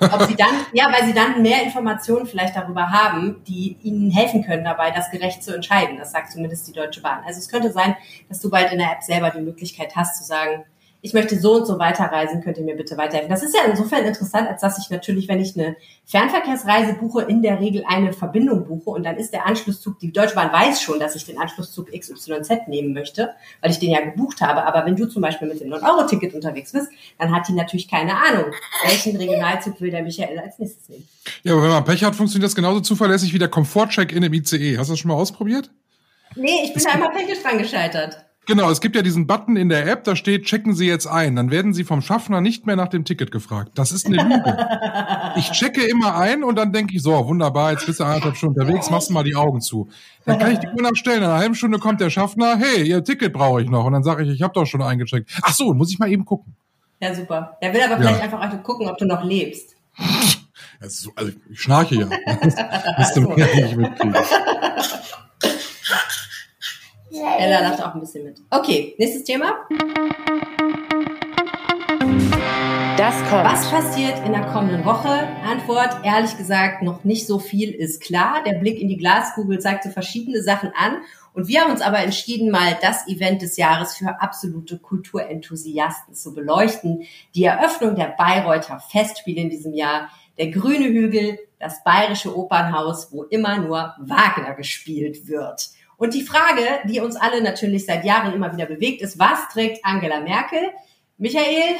Ob 0.00 0.22
sie 0.24 0.36
dann, 0.36 0.54
ja, 0.72 0.92
weil 0.92 1.06
sie 1.06 1.14
dann 1.14 1.42
mehr 1.42 1.62
Informationen 1.62 2.26
vielleicht 2.26 2.56
darüber 2.56 2.90
haben, 2.90 3.42
die 3.46 3.76
ihnen 3.82 4.10
helfen 4.10 4.44
können 4.44 4.64
dabei, 4.64 4.90
das 4.90 5.10
gerecht 5.10 5.42
zu 5.42 5.54
entscheiden. 5.54 5.98
Das 5.98 6.12
sagt 6.12 6.32
zumindest 6.32 6.66
die 6.68 6.72
Deutsche 6.72 7.00
Bahn. 7.00 7.22
Also 7.26 7.38
es 7.38 7.48
könnte 7.48 7.72
sein, 7.72 7.96
dass 8.28 8.40
du 8.40 8.50
bald 8.50 8.72
in 8.72 8.78
der 8.78 8.92
App 8.92 9.02
selber 9.02 9.30
die 9.30 9.40
Möglichkeit 9.40 9.94
hast 9.96 10.18
zu 10.18 10.24
sagen, 10.24 10.64
ich 11.04 11.12
möchte 11.12 11.38
so 11.38 11.56
und 11.56 11.66
so 11.66 11.78
weiterreisen, 11.78 12.42
könnt 12.42 12.56
ihr 12.56 12.64
mir 12.64 12.76
bitte 12.76 12.96
weiterhelfen. 12.96 13.28
Das 13.28 13.42
ist 13.42 13.54
ja 13.54 13.70
insofern 13.70 14.06
interessant, 14.06 14.48
als 14.48 14.62
dass 14.62 14.78
ich 14.78 14.88
natürlich, 14.88 15.28
wenn 15.28 15.38
ich 15.38 15.54
eine 15.54 15.76
Fernverkehrsreise 16.06 16.94
buche, 16.94 17.20
in 17.24 17.42
der 17.42 17.60
Regel 17.60 17.84
eine 17.86 18.14
Verbindung 18.14 18.64
buche 18.64 18.88
und 18.88 19.04
dann 19.04 19.18
ist 19.18 19.34
der 19.34 19.44
Anschlusszug, 19.44 19.98
die 19.98 20.12
Deutsche 20.12 20.34
Bahn 20.34 20.50
weiß 20.50 20.80
schon, 20.80 20.98
dass 20.98 21.14
ich 21.14 21.26
den 21.26 21.38
Anschlusszug 21.38 21.90
XYZ 21.92 22.68
nehmen 22.68 22.94
möchte, 22.94 23.34
weil 23.60 23.70
ich 23.70 23.78
den 23.78 23.90
ja 23.90 24.00
gebucht 24.00 24.40
habe. 24.40 24.64
Aber 24.64 24.86
wenn 24.86 24.96
du 24.96 25.04
zum 25.04 25.20
Beispiel 25.20 25.46
mit 25.46 25.60
dem 25.60 25.70
9-Euro-Ticket 25.70 26.32
unterwegs 26.32 26.72
bist, 26.72 26.88
dann 27.18 27.36
hat 27.36 27.48
die 27.48 27.52
natürlich 27.52 27.86
keine 27.86 28.16
Ahnung, 28.16 28.46
welchen 28.86 29.14
Regionalzug 29.18 29.82
will 29.82 29.90
der 29.90 30.04
Michael 30.04 30.38
als 30.38 30.58
nächstes 30.58 30.88
nehmen. 30.88 31.06
Ja, 31.42 31.52
aber 31.52 31.64
wenn 31.64 31.70
man 31.70 31.84
Pech 31.84 32.02
hat, 32.02 32.16
funktioniert 32.16 32.48
das 32.48 32.56
genauso 32.56 32.80
zuverlässig 32.80 33.34
wie 33.34 33.38
der 33.38 33.48
Komfortcheck 33.48 34.10
in 34.10 34.22
dem 34.22 34.32
ICE. 34.32 34.78
Hast 34.78 34.88
du 34.88 34.94
das 34.94 35.00
schon 35.00 35.10
mal 35.10 35.18
ausprobiert? 35.18 35.70
Nee, 36.34 36.62
ich 36.64 36.72
bin 36.72 36.82
da 36.82 36.94
immer 36.94 37.10
peinlich 37.10 37.42
dran 37.42 37.58
gescheitert. 37.58 38.24
Genau, 38.46 38.70
es 38.70 38.80
gibt 38.80 38.94
ja 38.94 39.02
diesen 39.02 39.26
Button 39.26 39.56
in 39.56 39.68
der 39.68 39.86
App, 39.86 40.04
da 40.04 40.16
steht, 40.16 40.44
checken 40.44 40.74
Sie 40.74 40.86
jetzt 40.86 41.06
ein. 41.06 41.36
Dann 41.36 41.50
werden 41.50 41.72
Sie 41.72 41.84
vom 41.84 42.02
Schaffner 42.02 42.40
nicht 42.40 42.66
mehr 42.66 42.76
nach 42.76 42.88
dem 42.88 43.04
Ticket 43.04 43.30
gefragt. 43.30 43.72
Das 43.74 43.90
ist 43.90 44.06
eine 44.06 44.16
Lüge. 44.16 44.68
ich 45.36 45.50
checke 45.52 45.82
immer 45.82 46.16
ein 46.16 46.44
und 46.44 46.56
dann 46.56 46.72
denke 46.72 46.94
ich, 46.94 47.02
so, 47.02 47.26
wunderbar, 47.26 47.72
jetzt 47.72 47.86
bist 47.86 48.00
du 48.00 48.04
eineinhalb 48.04 48.36
Stunden 48.36 48.60
unterwegs, 48.60 48.90
machst 48.90 49.08
du 49.08 49.14
mal 49.14 49.24
die 49.24 49.36
Augen 49.36 49.60
zu. 49.60 49.88
Dann 50.26 50.38
kann 50.38 50.52
ich 50.52 50.58
die 50.58 50.68
Uhr 50.68 50.82
nachstellen. 50.82 51.18
In 51.18 51.24
einer 51.24 51.38
halben 51.38 51.54
Stunde 51.54 51.78
kommt 51.78 52.00
der 52.00 52.10
Schaffner, 52.10 52.56
hey, 52.56 52.86
Ihr 52.86 53.02
Ticket 53.02 53.32
brauche 53.32 53.62
ich 53.62 53.70
noch. 53.70 53.84
Und 53.84 53.92
dann 53.92 54.02
sage 54.02 54.24
ich, 54.24 54.30
ich 54.30 54.42
habe 54.42 54.52
doch 54.52 54.66
schon 54.66 54.82
eingecheckt. 54.82 55.30
Ach 55.42 55.54
so, 55.54 55.72
muss 55.72 55.90
ich 55.90 55.98
mal 55.98 56.10
eben 56.10 56.24
gucken. 56.24 56.54
Ja, 57.00 57.14
super. 57.14 57.56
Der 57.62 57.72
will 57.72 57.82
aber 57.82 57.96
vielleicht 57.96 58.18
ja. 58.18 58.38
einfach 58.38 58.62
gucken, 58.62 58.88
ob 58.88 58.98
du 58.98 59.06
noch 59.06 59.24
lebst. 59.24 59.74
Also, 60.80 61.10
also 61.16 61.32
ich 61.50 61.60
schnarche 61.60 61.94
ja. 61.94 62.06
Das 62.26 62.98
müsste 62.98 63.20
man 63.22 63.38
ja 63.38 63.46
nicht 63.46 63.76
mitkriegen. 63.76 64.14
Ella 67.20 67.60
lacht 67.60 67.82
auch 67.82 67.94
ein 67.94 68.00
bisschen 68.00 68.24
mit. 68.24 68.40
Okay, 68.50 68.94
nächstes 68.98 69.24
Thema. 69.24 69.66
Das 72.96 73.14
kommt. 73.28 73.44
Was 73.44 73.70
passiert 73.70 74.24
in 74.24 74.32
der 74.32 74.46
kommenden 74.46 74.84
Woche? 74.84 75.08
Antwort, 75.08 76.04
ehrlich 76.04 76.36
gesagt, 76.36 76.82
noch 76.82 77.04
nicht 77.04 77.26
so 77.26 77.38
viel 77.38 77.70
ist 77.70 78.02
klar. 78.02 78.42
Der 78.44 78.54
Blick 78.54 78.80
in 78.80 78.88
die 78.88 78.96
Glaskugel 78.96 79.58
zeigt 79.58 79.84
so 79.84 79.90
verschiedene 79.90 80.42
Sachen 80.42 80.72
an. 80.74 81.02
Und 81.32 81.48
wir 81.48 81.60
haben 81.60 81.72
uns 81.72 81.80
aber 81.80 81.98
entschieden, 81.98 82.50
mal 82.50 82.78
das 82.80 83.06
Event 83.08 83.42
des 83.42 83.56
Jahres 83.56 83.96
für 83.96 84.20
absolute 84.20 84.78
Kulturenthusiasten 84.78 86.14
zu 86.14 86.34
beleuchten. 86.34 87.02
Die 87.34 87.44
Eröffnung 87.44 87.96
der 87.96 88.14
Bayreuther 88.16 88.78
Festspiele 88.78 89.40
in 89.40 89.50
diesem 89.50 89.74
Jahr, 89.74 90.08
der 90.38 90.48
grüne 90.48 90.86
Hügel, 90.86 91.38
das 91.58 91.82
bayerische 91.82 92.36
Opernhaus, 92.36 93.12
wo 93.12 93.24
immer 93.24 93.58
nur 93.58 93.94
Wagner 93.98 94.54
gespielt 94.54 95.26
wird. 95.26 95.70
Und 95.96 96.14
die 96.14 96.22
Frage, 96.22 96.62
die 96.88 97.00
uns 97.00 97.16
alle 97.16 97.42
natürlich 97.42 97.86
seit 97.86 98.04
Jahren 98.04 98.32
immer 98.32 98.52
wieder 98.52 98.66
bewegt, 98.66 99.02
ist, 99.02 99.18
was 99.18 99.48
trägt 99.52 99.84
Angela 99.84 100.20
Merkel? 100.20 100.70
Michael? 101.18 101.76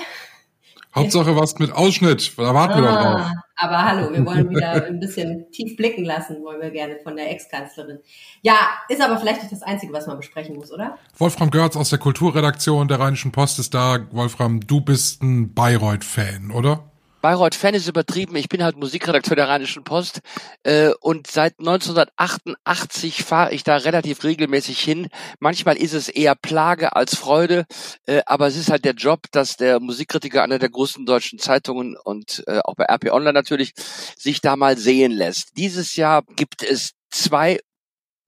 Hauptsache 0.94 1.34
was 1.34 1.58
mit 1.58 1.72
Ausschnitt, 1.72 2.32
da 2.36 2.54
warten 2.54 2.74
ah, 2.74 2.76
wir 2.76 2.82
doch 2.82 3.02
drauf. 3.02 3.30
Aber 3.56 3.84
hallo, 3.84 4.12
wir 4.12 4.24
wollen 4.24 4.48
wieder 4.50 4.86
ein 4.86 5.00
bisschen 5.00 5.50
tief 5.50 5.76
blicken 5.76 6.04
lassen, 6.04 6.42
wollen 6.44 6.60
wir 6.60 6.70
gerne 6.70 6.98
von 7.02 7.16
der 7.16 7.30
Ex-Kanzlerin. 7.32 7.98
Ja, 8.42 8.54
ist 8.88 9.02
aber 9.02 9.18
vielleicht 9.18 9.42
nicht 9.42 9.52
das 9.52 9.62
Einzige, 9.62 9.92
was 9.92 10.06
man 10.06 10.16
besprechen 10.16 10.54
muss, 10.54 10.72
oder? 10.72 10.98
Wolfram 11.18 11.50
Görz 11.50 11.76
aus 11.76 11.90
der 11.90 11.98
Kulturredaktion 11.98 12.86
der 12.86 13.00
Rheinischen 13.00 13.32
Post 13.32 13.58
ist 13.58 13.74
da. 13.74 14.06
Wolfram, 14.12 14.60
du 14.60 14.80
bist 14.80 15.22
ein 15.22 15.52
Bayreuth-Fan, 15.52 16.52
oder? 16.52 16.84
Bayreuth-Fan 17.24 17.72
ist 17.72 17.88
übertrieben. 17.88 18.36
Ich 18.36 18.50
bin 18.50 18.62
halt 18.62 18.76
Musikredakteur 18.76 19.34
der 19.34 19.48
Rheinischen 19.48 19.82
Post 19.82 20.20
äh, 20.62 20.90
und 21.00 21.26
seit 21.26 21.58
1988 21.58 23.24
fahre 23.24 23.54
ich 23.54 23.64
da 23.64 23.78
relativ 23.78 24.24
regelmäßig 24.24 24.78
hin. 24.78 25.08
Manchmal 25.40 25.78
ist 25.78 25.94
es 25.94 26.10
eher 26.10 26.34
Plage 26.34 26.94
als 26.94 27.16
Freude, 27.16 27.64
äh, 28.04 28.20
aber 28.26 28.46
es 28.46 28.58
ist 28.58 28.68
halt 28.68 28.84
der 28.84 28.92
Job, 28.92 29.22
dass 29.32 29.56
der 29.56 29.80
Musikkritiker 29.80 30.42
einer 30.42 30.58
der 30.58 30.68
großen 30.68 31.06
deutschen 31.06 31.38
Zeitungen 31.38 31.96
und 31.96 32.44
äh, 32.46 32.58
auch 32.62 32.74
bei 32.74 32.84
RP 32.84 33.10
Online 33.10 33.32
natürlich 33.32 33.72
sich 34.18 34.42
da 34.42 34.56
mal 34.56 34.76
sehen 34.76 35.12
lässt. 35.12 35.56
Dieses 35.56 35.96
Jahr 35.96 36.24
gibt 36.36 36.62
es 36.62 36.92
zwei 37.08 37.58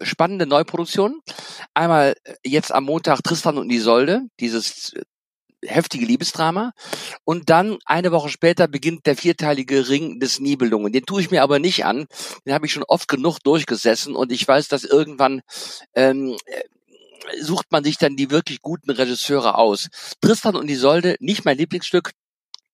spannende 0.00 0.46
Neuproduktionen. 0.46 1.20
Einmal 1.74 2.14
jetzt 2.42 2.72
am 2.72 2.85
Montag 2.85 3.22
Tristan 3.22 3.59
und 3.59 3.68
Isolde, 3.68 4.22
dieses 4.40 4.94
heftige 5.66 6.07
Liebesdrama. 6.07 6.72
Und 7.24 7.50
dann 7.50 7.79
eine 7.85 8.12
Woche 8.12 8.29
später 8.29 8.68
beginnt 8.68 9.07
der 9.07 9.16
vierteilige 9.16 9.88
Ring 9.88 10.20
des 10.20 10.40
Nibelungen. 10.40 10.92
Den 10.92 11.07
tue 11.07 11.20
ich 11.20 11.31
mir 11.31 11.42
aber 11.42 11.59
nicht 11.59 11.85
an. 11.85 12.07
Den 12.44 12.55
habe 12.55 12.66
ich 12.66 12.72
schon 12.72 12.85
oft 12.85 13.09
genug 13.09 13.38
durchgesessen 13.40 14.14
und 14.14 14.33
ich 14.33 14.46
weiß, 14.46 14.68
dass 14.68 14.85
irgendwann 14.85 15.42
ähm, 15.94 16.37
äh, 16.46 16.62
sucht 17.40 17.70
man 17.70 17.85
sich 17.85 17.98
dann 17.98 18.16
die 18.16 18.31
wirklich 18.31 18.62
guten 18.62 18.90
Regisseure 18.90 19.57
aus. 19.59 19.88
Tristan 20.20 20.57
und 20.57 20.70
Isolde, 20.70 21.16
nicht 21.20 21.44
mein 21.44 21.59
Lieblingsstück, 21.59 22.12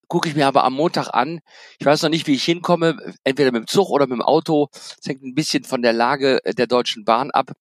gucke 0.08 0.28
ich 0.28 0.34
mir 0.34 0.46
aber 0.46 0.64
am 0.64 0.74
Montag 0.74 1.08
an. 1.08 1.40
Ich 1.78 1.86
weiß 1.86 2.02
noch 2.02 2.10
nicht, 2.10 2.26
wie 2.26 2.34
ich 2.34 2.44
hinkomme, 2.44 2.98
entweder 3.24 3.50
mit 3.50 3.62
dem 3.62 3.66
Zug 3.66 3.88
oder 3.88 4.06
mit 4.06 4.18
dem 4.18 4.22
Auto. 4.22 4.68
Das 4.72 5.06
hängt 5.06 5.22
ein 5.22 5.34
bisschen 5.34 5.64
von 5.64 5.80
der 5.80 5.94
Lage 5.94 6.40
der 6.44 6.66
Deutschen 6.66 7.04
Bahn 7.04 7.30
ab. 7.30 7.52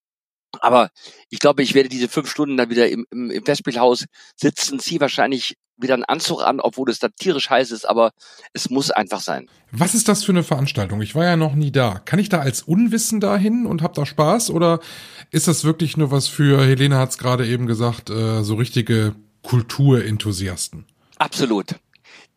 Aber 0.59 0.89
ich 1.29 1.39
glaube, 1.39 1.63
ich 1.63 1.73
werde 1.73 1.89
diese 1.89 2.09
fünf 2.09 2.29
Stunden 2.29 2.57
dann 2.57 2.69
wieder 2.69 2.89
im, 2.89 3.05
im, 3.11 3.31
im 3.31 3.45
Festspielhaus 3.45 4.05
sitzen, 4.35 4.79
ziehe 4.79 4.99
wahrscheinlich 4.99 5.55
wieder 5.77 5.93
einen 5.95 6.03
Anzug 6.03 6.43
an, 6.43 6.59
obwohl 6.59 6.89
es 6.89 6.99
da 6.99 7.07
tierisch 7.09 7.49
heiß 7.49 7.71
ist, 7.71 7.89
aber 7.89 8.11
es 8.53 8.69
muss 8.69 8.91
einfach 8.91 9.19
sein. 9.19 9.49
Was 9.71 9.95
ist 9.95 10.07
das 10.07 10.23
für 10.23 10.31
eine 10.31 10.43
Veranstaltung? 10.43 11.01
Ich 11.01 11.15
war 11.15 11.25
ja 11.25 11.35
noch 11.35 11.55
nie 11.55 11.71
da. 11.71 11.99
Kann 11.99 12.19
ich 12.19 12.29
da 12.29 12.39
als 12.39 12.61
Unwissender 12.61 13.37
hin 13.37 13.65
und 13.65 13.81
hab 13.81 13.93
da 13.93 14.05
Spaß? 14.05 14.51
Oder 14.51 14.79
ist 15.31 15.47
das 15.47 15.63
wirklich 15.63 15.97
nur 15.97 16.11
was 16.11 16.27
für, 16.27 16.63
Helene 16.63 16.97
hat 16.97 17.09
es 17.09 17.17
gerade 17.17 17.47
eben 17.47 17.65
gesagt, 17.65 18.09
äh, 18.09 18.43
so 18.43 18.55
richtige 18.55 19.15
Kulturenthusiasten? 19.43 20.85
Absolut. 21.17 21.75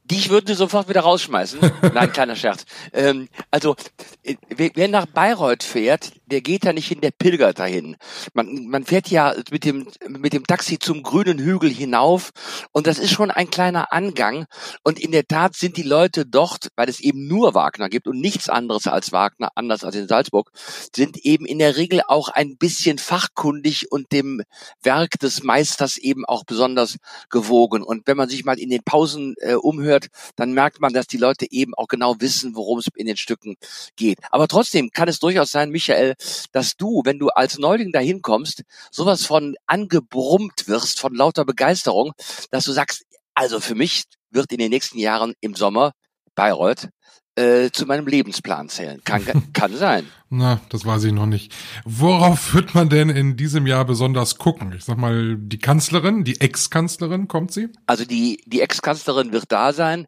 Dich 0.04 0.28
würden 0.28 0.46
sie 0.46 0.54
sofort 0.54 0.90
wieder 0.90 1.00
rausschmeißen. 1.00 1.60
Nein, 1.94 2.12
kleiner 2.12 2.36
Scherz. 2.36 2.66
Ähm, 2.92 3.28
also, 3.50 3.74
äh, 4.22 4.36
wer 4.50 4.88
nach 4.88 5.06
Bayreuth 5.06 5.62
fährt, 5.62 6.12
der 6.26 6.42
geht 6.42 6.66
da 6.66 6.74
nicht 6.74 6.88
hin, 6.88 7.00
der 7.00 7.10
pilgert 7.10 7.58
dahin. 7.58 7.96
Man, 8.34 8.66
man 8.68 8.84
fährt 8.84 9.08
ja 9.08 9.34
mit 9.50 9.64
dem, 9.64 9.86
mit 10.08 10.34
dem 10.34 10.46
Taxi 10.46 10.78
zum 10.78 11.02
grünen 11.02 11.38
Hügel 11.38 11.70
hinauf 11.70 12.32
und 12.72 12.86
das 12.86 12.98
ist 12.98 13.12
schon 13.12 13.30
ein 13.30 13.50
kleiner 13.50 13.92
Angang. 13.92 14.46
Und 14.82 14.98
in 14.98 15.10
der 15.10 15.26
Tat 15.26 15.54
sind 15.54 15.78
die 15.78 15.82
Leute 15.82 16.26
dort, 16.26 16.68
weil 16.76 16.88
es 16.90 17.00
eben 17.00 17.26
nur 17.26 17.54
Wagner 17.54 17.88
gibt 17.88 18.06
und 18.06 18.20
nichts 18.20 18.50
anderes 18.50 18.86
als 18.86 19.12
Wagner, 19.12 19.52
anders 19.54 19.84
als 19.84 19.96
in 19.96 20.08
Salzburg, 20.08 20.50
sind 20.94 21.16
eben 21.18 21.46
in 21.46 21.58
der 21.58 21.76
Regel 21.76 22.02
auch 22.06 22.28
ein 22.28 22.56
bisschen 22.58 22.98
fachkundig 22.98 23.90
und 23.90 24.12
dem 24.12 24.42
Werk 24.82 25.18
des 25.18 25.42
Meisters 25.42 25.96
eben 25.96 26.26
auch 26.26 26.44
besonders 26.44 26.98
gewogen. 27.30 27.82
Und 27.82 28.06
wenn 28.06 28.18
man 28.18 28.28
sich 28.28 28.44
mal 28.44 28.58
in 28.58 28.70
den 28.70 28.82
Pausen 28.82 29.34
äh, 29.38 29.54
umhört, 29.54 29.93
hört, 29.94 30.08
dann 30.36 30.52
merkt 30.52 30.80
man, 30.80 30.92
dass 30.92 31.06
die 31.06 31.16
Leute 31.16 31.46
eben 31.50 31.74
auch 31.74 31.88
genau 31.88 32.16
wissen, 32.20 32.54
worum 32.54 32.78
es 32.78 32.88
in 32.94 33.06
den 33.06 33.16
Stücken 33.16 33.56
geht. 33.96 34.18
Aber 34.30 34.48
trotzdem 34.48 34.90
kann 34.90 35.08
es 35.08 35.18
durchaus 35.18 35.50
sein, 35.50 35.70
Michael, 35.70 36.14
dass 36.52 36.76
du, 36.76 37.02
wenn 37.04 37.18
du 37.18 37.28
als 37.28 37.58
Neuling 37.58 37.92
dahin 37.92 38.22
kommst, 38.22 38.62
sowas 38.90 39.24
von 39.24 39.56
angebrummt 39.66 40.68
wirst 40.68 41.00
von 41.00 41.14
lauter 41.14 41.44
Begeisterung, 41.44 42.12
dass 42.50 42.64
du 42.64 42.72
sagst, 42.72 43.04
also 43.34 43.60
für 43.60 43.74
mich 43.74 44.04
wird 44.30 44.52
in 44.52 44.58
den 44.58 44.70
nächsten 44.70 44.98
Jahren 44.98 45.34
im 45.40 45.54
Sommer 45.54 45.92
Bayreuth 46.34 46.88
äh, 47.36 47.70
zu 47.70 47.86
meinem 47.86 48.06
Lebensplan 48.06 48.68
zählen. 48.68 49.00
Kann, 49.04 49.24
kann 49.52 49.74
sein. 49.76 50.06
Na, 50.36 50.60
das 50.68 50.84
weiß 50.84 51.04
ich 51.04 51.12
noch 51.12 51.26
nicht. 51.26 51.52
Worauf 51.84 52.54
wird 52.54 52.74
man 52.74 52.88
denn 52.88 53.08
in 53.08 53.36
diesem 53.36 53.68
Jahr 53.68 53.84
besonders 53.84 54.36
gucken? 54.36 54.72
Ich 54.76 54.84
sag 54.84 54.98
mal, 54.98 55.36
die 55.38 55.58
Kanzlerin, 55.58 56.24
die 56.24 56.40
Ex-Kanzlerin, 56.40 57.28
kommt 57.28 57.52
sie? 57.52 57.68
Also 57.86 58.04
die, 58.04 58.42
die 58.46 58.60
Ex-Kanzlerin 58.60 59.32
wird 59.32 59.52
da 59.52 59.72
sein. 59.72 60.06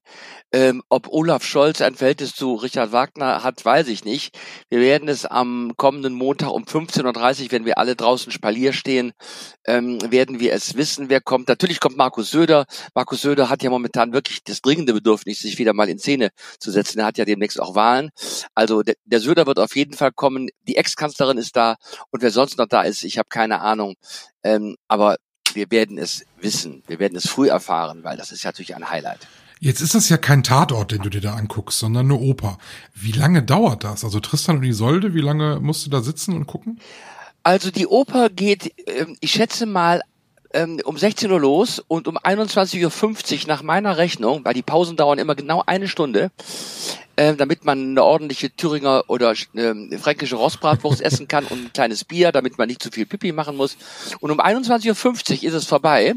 Ähm, 0.53 0.83
ob 0.89 1.09
Olaf 1.09 1.45
Scholz 1.45 1.81
ein 1.81 1.95
Verhältnis 1.95 2.35
zu 2.35 2.55
Richard 2.55 2.91
Wagner 2.91 3.45
hat, 3.45 3.65
weiß 3.65 3.89
ich 3.89 4.05
nicht. 4.05 4.37
Wir 4.69 4.81
werden 4.81 5.09
es 5.09 5.27
am 5.27 5.75
kommenden 5.77 6.15
Montag 6.15 6.51
um 6.51 6.65
15.30 6.65 7.45
Uhr, 7.45 7.53
wenn 7.53 7.65
wir 7.65 7.79
alle 7.79 7.95
draußen 7.95 8.33
Spalier 8.33 8.73
stehen, 8.73 9.13
ähm, 9.67 9.99
werden 10.11 10.41
wir 10.41 10.53
es 10.55 10.77
wissen, 10.77 11.09
wer 11.09 11.21
kommt. 11.21 11.49
Natürlich 11.49 11.79
kommt 11.79 11.97
Markus 11.97 12.31
Söder. 12.31 12.67
Markus 12.95 13.23
Söder 13.23 13.49
hat 13.49 13.63
ja 13.63 13.71
momentan 13.71 14.13
wirklich 14.13 14.43
das 14.43 14.61
dringende 14.61 14.95
Bedürfnis, 14.95 15.41
sich 15.41 15.59
wieder 15.59 15.73
mal 15.73 15.89
in 15.89 15.99
Szene 15.99 16.31
zu 16.59 16.71
setzen. 16.71 17.01
Er 17.01 17.07
hat 17.07 17.16
ja 17.19 17.25
demnächst 17.25 17.61
auch 17.61 17.75
Wahlen. 17.75 18.11
Also 18.55 18.83
der, 18.83 18.95
der 19.05 19.21
Söder 19.21 19.47
wird 19.47 19.59
auf 19.59 19.77
jeden 19.77 19.95
Fall 19.95 20.13
kommen. 20.13 20.49
Die 20.67 20.77
Ex-Kanzlerin 20.77 21.39
ist 21.39 21.57
da 21.57 21.77
und 22.11 22.23
wer 22.23 22.31
sonst 22.31 22.59
noch 22.59 22.67
da 22.67 22.83
ist, 22.83 23.05
ich 23.05 23.19
habe 23.19 23.29
keine 23.29 23.61
Ahnung. 23.61 23.95
Ähm, 24.43 24.77
aber 24.89 25.17
wir 25.55 25.71
werden 25.71 25.99
es 25.99 26.25
wissen. 26.41 26.83
Wir 26.87 26.99
werden 26.99 27.17
es 27.17 27.29
früh 27.29 27.49
erfahren, 27.49 28.05
weil 28.05 28.17
das 28.17 28.33
ist 28.33 28.43
ja 28.43 28.51
natürlich 28.51 28.77
ein 28.77 28.91
Highlight. 28.91 29.27
Jetzt 29.59 29.81
ist 29.81 29.95
das 29.95 30.09
ja 30.11 30.19
kein 30.19 30.43
Tatort, 30.43 30.93
den 30.93 31.03
du 31.03 31.09
dir 31.09 31.23
da 31.23 31.35
anguckst, 31.35 31.79
sondern 31.79 32.07
eine 32.07 32.21
Oper. 32.21 32.59
Wie 32.95 33.13
lange 33.13 33.43
dauert 33.43 33.85
das? 33.85 34.05
Also 34.05 34.21
Tristan 34.21 34.59
und 34.59 34.65
Isolde, 34.65 35.15
wie 35.15 35.23
lange 35.23 35.61
musst 35.61 35.87
du 35.87 35.91
da 35.91 36.03
sitzen 36.03 36.35
und 36.35 36.47
gucken? 36.47 36.79
Also 37.43 37.71
die 37.71 37.87
Oper 37.87 38.29
geht, 38.29 38.73
ähm, 38.87 39.17
ich 39.21 39.31
schätze 39.31 39.65
mal, 39.65 40.03
ähm, 40.53 40.81
um 40.85 40.97
16 40.97 41.31
Uhr 41.31 41.41
los 41.41 41.83
und 41.87 42.09
um 42.09 42.19
21.50 42.19 43.43
Uhr 43.43 43.49
nach 43.49 43.63
meiner 43.63 43.97
Rechnung, 43.97 44.45
weil 44.45 44.55
die 44.55 44.63
Pausen 44.63 44.97
dauern 44.97 45.19
immer 45.19 45.35
genau 45.35 45.63
eine 45.67 45.89
Stunde, 45.89 46.31
äh, 47.17 47.35
damit 47.35 47.65
man 47.65 47.91
eine 47.91 48.05
ordentliche 48.05 48.51
Thüringer 48.55 49.05
oder 49.09 49.33
äh, 49.55 49.99
fränkische 49.99 50.37
Rostbratwurst 50.37 51.01
essen 51.03 51.29
kann 51.29 51.45
und 51.47 51.67
ein 51.67 51.73
kleines 51.73 52.05
Bier, 52.05 52.33
damit 52.33 52.59
man 52.59 52.69
nicht 52.69 52.83
zu 52.83 52.91
viel 52.91 53.07
Pipi 53.07 53.33
machen 53.33 53.57
muss. 53.57 53.77
Und 54.21 54.31
um 54.31 54.41
21.50 54.41 55.39
Uhr 55.39 55.45
ist 55.45 55.55
es 55.55 55.67
vorbei 55.67 56.15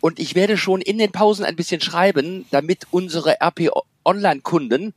und 0.00 0.18
ich 0.18 0.34
werde 0.34 0.56
schon 0.56 0.80
in 0.80 0.98
den 0.98 1.12
Pausen 1.12 1.44
ein 1.44 1.56
bisschen 1.56 1.80
schreiben, 1.80 2.46
damit 2.50 2.86
unsere 2.90 3.40
RP 3.40 3.70
Online-Kunden 4.04 4.94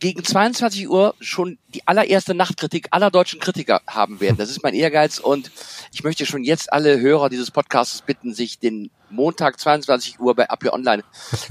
gegen 0.00 0.24
22 0.24 0.88
Uhr 0.88 1.14
schon 1.20 1.58
die 1.68 1.86
allererste 1.86 2.34
Nachtkritik 2.34 2.88
aller 2.90 3.10
deutschen 3.10 3.38
Kritiker 3.38 3.82
haben 3.86 4.20
werden. 4.20 4.36
Das 4.36 4.50
ist 4.50 4.62
mein 4.62 4.74
Ehrgeiz 4.74 5.18
und 5.18 5.52
ich 5.92 6.02
möchte 6.02 6.26
schon 6.26 6.42
jetzt 6.42 6.72
alle 6.72 6.98
Hörer 6.98 7.28
dieses 7.28 7.50
Podcasts 7.50 8.02
bitten, 8.02 8.34
sich 8.34 8.58
den 8.58 8.90
Montag 9.10 9.60
22 9.60 10.18
Uhr 10.18 10.34
bei 10.34 10.48
AP 10.48 10.72
Online 10.72 11.04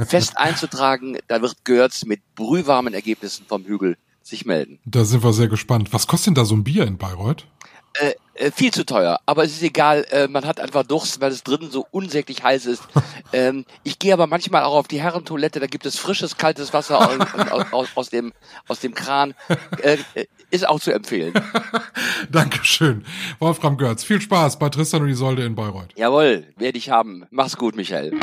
fest 0.08 0.34
einzutragen. 0.38 1.20
Da 1.28 1.42
wird 1.42 1.64
Görz 1.64 2.06
mit 2.06 2.22
brühwarmen 2.36 2.94
Ergebnissen 2.94 3.46
vom 3.48 3.66
Hügel 3.66 3.98
sich 4.24 4.46
melden. 4.46 4.80
Da 4.86 5.06
sind 5.06 5.24
wir 5.24 5.34
sehr 5.34 5.48
gespannt. 5.48 5.94
Was 5.94 6.08
kostet 6.08 6.28
denn 6.28 6.36
da 6.36 6.46
so 6.46 6.56
ein 6.56 6.64
Bier 6.64 6.86
in 6.86 6.98
Bayreuth? 6.98 7.46
Äh, 7.94 8.14
äh, 8.36 8.52
viel 8.52 8.72
zu 8.72 8.86
teuer, 8.86 9.20
aber 9.26 9.44
es 9.44 9.52
ist 9.52 9.64
egal, 9.64 10.06
äh, 10.12 10.30
man 10.30 10.46
hat 10.46 10.62
einfach 10.62 10.84
Durst, 10.84 11.20
weil 11.20 11.32
es 11.32 11.44
drinnen 11.44 11.72
so 11.72 11.86
unsäglich 11.92 12.42
heiß 12.42 12.68
ist. 12.68 12.84
ähm, 13.34 13.66
ich 13.84 14.00
gehe 14.00 14.14
aber 14.14 14.28
manchmal 14.28 14.64
auch 14.64 14.76
auf 14.76 14.88
die 14.88 15.02
Herrentoilette, 15.02 15.60
da 15.60 15.68
gibt 15.68 15.86
es 15.86 16.00
frisches, 16.00 16.38
kaltes 16.38 16.74
Wasser 16.74 17.00
aus, 17.00 17.72
aus, 17.72 17.88
aus, 17.96 18.10
dem, 18.10 18.32
aus 18.68 18.80
dem 18.80 18.94
Kran. 18.94 19.34
Äh, 19.82 19.98
äh 20.14 20.26
ist 20.52 20.68
auch 20.68 20.80
zu 20.80 20.92
empfehlen. 20.92 21.34
Dankeschön. 22.32 23.06
Wolfram 23.38 23.78
Görz, 23.78 24.04
viel 24.04 24.20
Spaß 24.20 24.58
bei 24.58 24.70
Tristan 24.70 25.04
und 25.04 25.10
Isolde 25.10 25.44
in 25.44 25.54
Bayreuth. 25.54 25.90
Jawohl, 25.96 26.48
werde 26.58 26.78
ich 26.78 26.90
haben. 26.90 27.28
Mach's 27.30 27.56
gut, 27.56 27.76
Michael. 27.76 28.14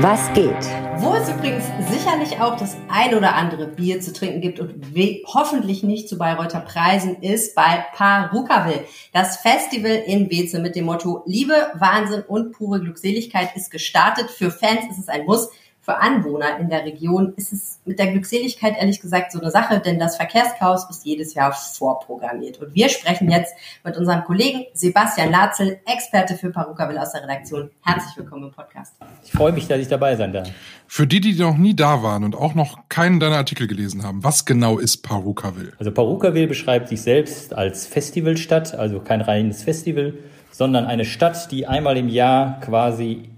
Was 0.00 0.32
geht? 0.32 0.54
Wo 0.98 1.14
es 1.14 1.28
übrigens 1.28 1.64
sicherlich 1.90 2.40
auch 2.40 2.56
das 2.56 2.76
ein 2.88 3.16
oder 3.16 3.34
andere 3.34 3.66
Bier 3.66 4.00
zu 4.00 4.12
trinken 4.12 4.40
gibt 4.40 4.60
und 4.60 4.94
hoffentlich 5.26 5.82
nicht 5.82 6.08
zu 6.08 6.16
Bayreuther 6.16 6.60
Preisen 6.60 7.16
ist 7.20 7.56
bei 7.56 7.84
Parukaville. 7.94 8.84
Das 9.12 9.38
Festival 9.38 10.04
in 10.06 10.30
Weze 10.30 10.60
mit 10.60 10.76
dem 10.76 10.84
Motto 10.84 11.24
Liebe, 11.26 11.72
Wahnsinn 11.74 12.22
und 12.22 12.52
pure 12.52 12.78
Glückseligkeit 12.80 13.56
ist 13.56 13.72
gestartet. 13.72 14.30
Für 14.30 14.52
Fans 14.52 14.84
ist 14.88 15.00
es 15.00 15.08
ein 15.08 15.24
Muss 15.24 15.50
für 15.88 16.02
Anwohner 16.02 16.58
in 16.60 16.68
der 16.68 16.84
Region 16.84 17.32
ist 17.36 17.50
es 17.50 17.80
mit 17.86 17.98
der 17.98 18.08
Glückseligkeit 18.08 18.76
ehrlich 18.78 19.00
gesagt 19.00 19.32
so 19.32 19.40
eine 19.40 19.50
Sache, 19.50 19.80
denn 19.80 19.98
das 19.98 20.16
Verkehrschaos 20.16 20.86
ist 20.90 21.06
jedes 21.06 21.32
Jahr 21.32 21.50
vorprogrammiert. 21.50 22.60
Und 22.60 22.74
wir 22.74 22.90
sprechen 22.90 23.30
jetzt 23.30 23.54
mit 23.82 23.96
unserem 23.96 24.22
Kollegen 24.24 24.66
Sebastian 24.74 25.30
Latzel, 25.30 25.78
Experte 25.86 26.34
für 26.34 26.50
Perukaville 26.50 27.00
aus 27.00 27.12
der 27.12 27.22
Redaktion. 27.22 27.70
Herzlich 27.80 28.18
willkommen 28.18 28.48
im 28.48 28.50
Podcast. 28.50 28.96
Ich 29.24 29.32
freue 29.32 29.52
mich, 29.52 29.66
dass 29.66 29.78
ich 29.78 29.88
dabei 29.88 30.14
sein 30.16 30.34
darf. 30.34 30.50
Für 30.86 31.06
die, 31.06 31.20
die 31.20 31.32
noch 31.40 31.56
nie 31.56 31.74
da 31.74 32.02
waren 32.02 32.22
und 32.22 32.36
auch 32.36 32.54
noch 32.54 32.80
keinen 32.90 33.18
deiner 33.18 33.36
Artikel 33.36 33.66
gelesen 33.66 34.02
haben, 34.02 34.22
was 34.22 34.44
genau 34.44 34.78
ist 34.78 34.98
Perukaville? 34.98 35.72
Also 35.78 35.90
Perukaville 35.90 36.48
beschreibt 36.48 36.90
sich 36.90 37.00
selbst 37.00 37.54
als 37.54 37.86
Festivalstadt, 37.86 38.74
also 38.74 39.00
kein 39.00 39.22
reines 39.22 39.62
Festival, 39.62 40.12
sondern 40.50 40.84
eine 40.84 41.06
Stadt, 41.06 41.50
die 41.50 41.66
einmal 41.66 41.96
im 41.96 42.10
Jahr 42.10 42.60
quasi 42.60 43.30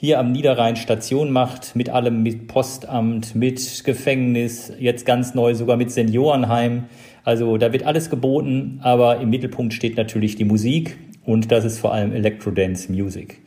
hier 0.00 0.20
am 0.20 0.30
Niederrhein 0.30 0.76
Station 0.76 1.32
macht, 1.32 1.74
mit 1.74 1.90
allem, 1.90 2.22
mit 2.22 2.46
Postamt, 2.46 3.34
mit 3.34 3.82
Gefängnis, 3.84 4.72
jetzt 4.78 5.04
ganz 5.04 5.34
neu 5.34 5.56
sogar 5.56 5.76
mit 5.76 5.90
Seniorenheim. 5.90 6.84
Also 7.24 7.56
da 7.58 7.72
wird 7.72 7.82
alles 7.82 8.08
geboten, 8.08 8.78
aber 8.80 9.20
im 9.20 9.28
Mittelpunkt 9.28 9.74
steht 9.74 9.96
natürlich 9.96 10.36
die 10.36 10.44
Musik 10.44 10.96
und 11.24 11.50
das 11.50 11.64
ist 11.64 11.80
vor 11.80 11.92
allem 11.92 12.12
Electro-Dance 12.12 12.92
Music. 12.92 13.40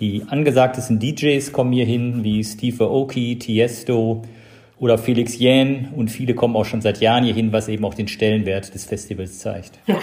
Die 0.00 0.24
angesagtesten 0.26 0.98
DJs 0.98 1.52
kommen 1.52 1.72
hier 1.72 1.86
hin, 1.86 2.24
wie 2.24 2.42
Steve 2.42 2.82
Aoki, 2.82 3.38
Tiesto 3.38 4.22
oder 4.82 4.98
Felix 4.98 5.38
Jähn 5.38 5.90
und 5.94 6.10
viele 6.10 6.34
kommen 6.34 6.56
auch 6.56 6.64
schon 6.64 6.80
seit 6.80 7.00
Jahren 7.00 7.22
hier 7.22 7.34
hin, 7.34 7.52
was 7.52 7.68
eben 7.68 7.84
auch 7.84 7.94
den 7.94 8.08
Stellenwert 8.08 8.74
des 8.74 8.84
Festivals 8.84 9.38
zeigt. 9.38 9.78
Ja. 9.86 9.98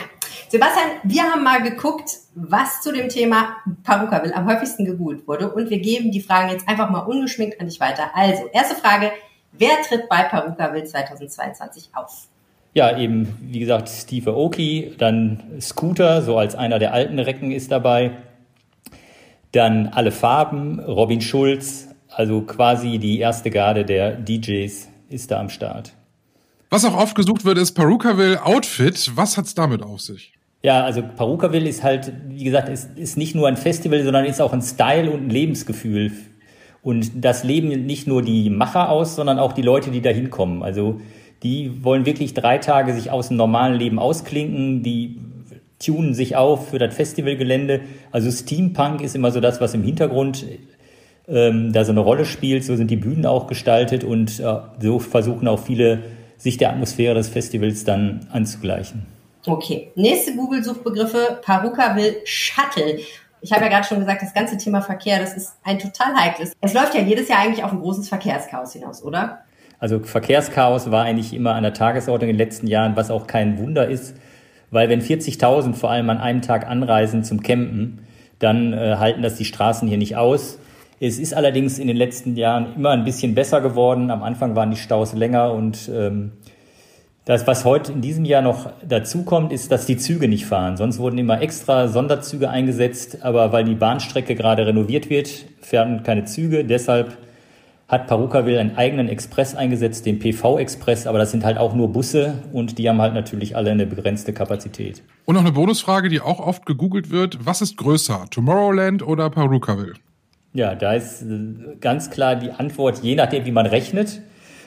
Sebastian, 0.48 0.88
wir 1.04 1.24
haben 1.24 1.44
mal 1.44 1.62
geguckt, 1.62 2.12
was 2.34 2.80
zu 2.80 2.94
dem 2.94 3.10
Thema 3.10 3.58
Perukaville 3.84 4.34
am 4.34 4.48
häufigsten 4.48 4.86
gegoogelt 4.86 5.28
wurde 5.28 5.52
und 5.52 5.70
wir 5.70 5.80
geben 5.80 6.12
die 6.12 6.22
Fragen 6.22 6.50
jetzt 6.50 6.66
einfach 6.70 6.90
mal 6.90 7.02
ungeschminkt 7.02 7.60
an 7.60 7.68
dich 7.68 7.82
weiter. 7.82 8.12
Also, 8.14 8.48
erste 8.54 8.76
Frage, 8.76 9.12
wer 9.52 9.82
tritt 9.86 10.08
bei 10.08 10.24
Perukaville 10.24 10.86
2022 10.86 11.90
auf? 11.94 12.30
Ja, 12.74 12.98
eben, 12.98 13.38
wie 13.42 13.60
gesagt, 13.60 13.90
Steve 13.90 14.32
Aoki, 14.32 14.96
dann 14.98 15.44
Scooter, 15.60 16.22
so 16.22 16.38
als 16.38 16.56
einer 16.56 16.80
der 16.80 16.94
alten 16.94 17.20
Recken 17.20 17.52
ist 17.52 17.70
dabei. 17.70 18.12
Dann 19.52 19.88
alle 19.88 20.14
Farben, 20.14 20.80
Robin 20.80 21.20
Schulz, 21.20 21.89
also 22.10 22.42
quasi 22.42 22.98
die 22.98 23.20
erste 23.20 23.50
Garde 23.50 23.86
der 23.86 24.14
DJs 24.14 24.90
ist 25.10 25.32
da 25.32 25.40
am 25.40 25.50
Start. 25.50 25.94
Was 26.70 26.86
auch 26.86 26.96
oft 26.96 27.16
gesucht 27.16 27.46
wird, 27.46 27.58
ist 27.58 27.72
Perukaville 27.72 28.46
Outfit. 28.46 29.12
Was 29.16 29.38
hat's 29.38 29.56
damit 29.56 29.82
auf 29.82 30.02
sich? 30.02 30.34
Ja, 30.62 30.84
also 30.84 31.02
Perukaville 31.02 31.70
ist 31.70 31.84
halt, 31.84 32.12
wie 32.28 32.44
gesagt, 32.44 32.70
ist, 32.70 32.98
ist 32.98 33.18
nicht 33.18 33.34
nur 33.34 33.48
ein 33.48 33.58
Festival, 33.58 34.04
sondern 34.04 34.26
ist 34.26 34.42
auch 34.42 34.54
ein 34.54 34.62
Style 34.62 35.10
und 35.10 35.28
ein 35.28 35.30
Lebensgefühl. 35.30 36.12
Und 36.82 37.24
das 37.24 37.44
leben 37.44 37.70
nicht 37.86 38.08
nur 38.08 38.22
die 38.22 38.50
Macher 38.50 38.90
aus, 38.90 39.16
sondern 39.16 39.40
auch 39.40 39.54
die 39.54 39.62
Leute, 39.62 39.90
die 39.90 40.02
da 40.02 40.10
hinkommen. 40.10 40.62
Also 40.62 41.00
die 41.44 41.84
wollen 41.84 42.06
wirklich 42.06 42.34
drei 42.34 42.58
Tage 42.58 42.94
sich 42.94 43.10
aus 43.10 43.30
dem 43.30 43.38
normalen 43.38 43.76
Leben 43.76 44.00
ausklinken, 44.00 44.84
die 44.84 45.20
tunen 45.80 46.14
sich 46.14 46.36
auf 46.36 46.70
für 46.70 46.78
das 46.78 46.94
Festivalgelände. 46.94 47.82
Also 48.12 48.30
Steampunk 48.30 49.02
ist 49.02 49.16
immer 49.16 49.32
so 49.32 49.40
das, 49.40 49.62
was 49.62 49.74
im 49.74 49.84
Hintergrund 49.84 50.46
ähm, 51.30 51.72
da 51.74 51.86
so 51.86 51.92
eine 51.92 52.00
Rolle 52.00 52.26
spielt. 52.26 52.64
So 52.64 52.76
sind 52.76 52.92
die 52.92 52.98
Bühnen 52.98 53.26
auch 53.26 53.48
gestaltet 53.48 54.04
und 54.04 54.40
äh, 54.40 54.58
so 54.80 55.00
versuchen 55.00 55.48
auch 55.48 55.60
viele, 55.60 56.04
sich 56.38 56.58
der 56.58 56.72
Atmosphäre 56.72 57.16
des 57.16 57.30
Festivals 57.30 57.84
dann 57.84 58.28
anzugleichen. 58.32 59.06
Okay, 59.46 59.92
nächste 59.96 60.36
Google-Suchbegriffe, 60.36 61.40
Paruka 61.42 61.96
will 61.96 62.18
Shuttle. 62.26 63.00
Ich 63.42 63.52
habe 63.54 63.64
ja 63.64 63.70
gerade 63.70 63.88
schon 63.88 64.00
gesagt, 64.00 64.22
das 64.22 64.34
ganze 64.34 64.58
Thema 64.58 64.82
Verkehr, 64.82 65.20
das 65.20 65.36
ist 65.36 65.54
ein 65.64 65.80
total 65.80 66.14
heikles. 66.14 66.54
Es 66.60 66.74
läuft 66.74 66.94
ja 66.94 67.02
jedes 67.02 67.30
Jahr 67.30 67.40
eigentlich 67.40 67.64
auf 67.64 67.72
ein 67.72 67.80
großes 67.80 68.10
Verkehrschaos 68.10 68.74
hinaus, 68.74 69.04
oder? 69.04 69.40
Also 69.80 70.00
Verkehrschaos 70.00 70.92
war 70.92 71.06
eigentlich 71.06 71.34
immer 71.34 71.56
an 71.56 71.64
der 71.64 71.74
Tagesordnung 71.74 72.30
in 72.30 72.38
den 72.38 72.46
letzten 72.46 72.68
Jahren, 72.68 72.96
was 72.98 73.12
auch 73.12 73.28
kein 73.28 73.58
Wunder 73.58 73.88
ist, 73.88 74.16
weil 74.72 74.90
wenn 74.90 75.02
40.000 75.02 75.74
vor 75.74 75.90
allem 75.90 76.10
an 76.10 76.18
einem 76.18 76.42
Tag 76.42 76.68
anreisen 76.68 77.24
zum 77.24 77.42
Campen, 77.42 78.06
dann 78.40 78.74
äh, 78.74 78.98
halten 78.98 79.22
das 79.22 79.36
die 79.36 79.46
Straßen 79.46 79.88
hier 79.88 79.98
nicht 79.98 80.18
aus. 80.18 80.59
Es 81.02 81.18
ist 81.18 81.34
allerdings 81.34 81.80
in 81.80 81.88
den 81.88 81.96
letzten 81.96 82.36
Jahren 82.36 82.76
immer 82.76 82.90
ein 82.90 83.06
bisschen 83.06 83.34
besser 83.34 83.62
geworden. 83.62 84.12
Am 84.12 84.22
Anfang 84.22 84.56
waren 84.56 84.72
die 84.72 84.78
Staus 84.78 85.14
länger 85.14 85.54
und 85.54 85.90
ähm, 85.94 86.34
das, 87.24 87.48
was 87.48 87.64
heute 87.64 87.92
in 87.92 88.02
diesem 88.02 88.26
Jahr 88.26 88.42
noch 88.42 88.72
dazu 88.88 89.24
kommt, 89.24 89.54
ist, 89.54 89.72
dass 89.72 89.86
die 89.86 89.98
Züge 89.98 90.28
nicht 90.28 90.46
fahren. 90.46 90.78
Sonst 90.78 91.00
wurden 91.00 91.18
immer 91.18 91.42
extra 91.42 91.88
Sonderzüge 91.88 92.50
eingesetzt, 92.50 93.20
aber 93.22 93.52
weil 93.52 93.64
die 93.64 93.76
Bahnstrecke 93.76 94.36
gerade 94.36 94.66
renoviert 94.66 95.10
wird, 95.10 95.46
fahren 95.62 96.04
keine 96.04 96.26
Züge. 96.26 96.66
Deshalb 96.66 97.18
hat 97.88 98.08
Parukaville 98.08 98.60
einen 98.60 98.76
eigenen 98.78 99.08
Express 99.10 99.56
eingesetzt, 99.56 100.06
den 100.06 100.20
PV-Express, 100.20 101.08
aber 101.08 101.18
das 101.18 101.32
sind 101.32 101.46
halt 101.46 101.58
auch 101.58 101.74
nur 101.74 101.94
Busse 101.94 102.44
und 102.52 102.78
die 102.78 102.90
haben 102.90 103.00
halt 103.00 103.14
natürlich 103.14 103.56
alle 103.56 103.72
eine 103.72 103.86
begrenzte 103.86 104.34
Kapazität. 104.34 105.02
Und 105.26 105.36
noch 105.36 105.42
eine 105.42 105.52
Bonusfrage, 105.52 106.10
die 106.10 106.22
auch 106.22 106.40
oft 106.40 106.66
gegoogelt 106.66 107.10
wird. 107.10 107.46
Was 107.46 107.62
ist 107.62 107.78
größer, 107.78 108.26
Tomorrowland 108.32 109.06
oder 109.06 109.30
Parukaville? 109.30 109.94
Ja, 110.54 110.76
da 110.76 110.94
ist 110.94 111.22
äh, 111.22 111.76
ganz 111.80 112.10
klar 112.10 112.36
die 112.36 112.52
Antwort, 112.52 113.00
je 113.04 113.16
nachdem, 113.16 113.46
wie 113.46 113.52
man 113.52 113.66
rechnet. 113.66 114.22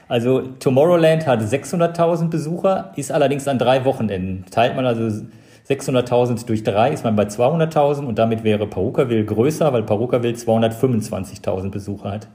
Also 0.08 0.42
Tomorrowland 0.42 1.26
hat 1.26 1.40
600.000 1.40 2.28
Besucher, 2.28 2.92
ist 2.96 3.10
allerdings 3.10 3.48
an 3.48 3.58
drei 3.58 3.84
Wochenenden. 3.84 4.44
Teilt 4.50 4.76
man 4.76 4.84
also 4.86 5.24
600.000 5.68 6.46
durch 6.46 6.62
drei, 6.62 6.92
ist 6.92 7.04
man 7.04 7.16
bei 7.16 7.24
200.000 7.24 8.04
und 8.04 8.18
damit 8.18 8.44
wäre 8.44 8.66
Parukaville 8.66 9.24
größer, 9.24 9.72
weil 9.72 9.84
Parukaville 9.84 10.34
225.000 10.34 11.70
Besucher 11.70 12.10
hat. 12.10 12.28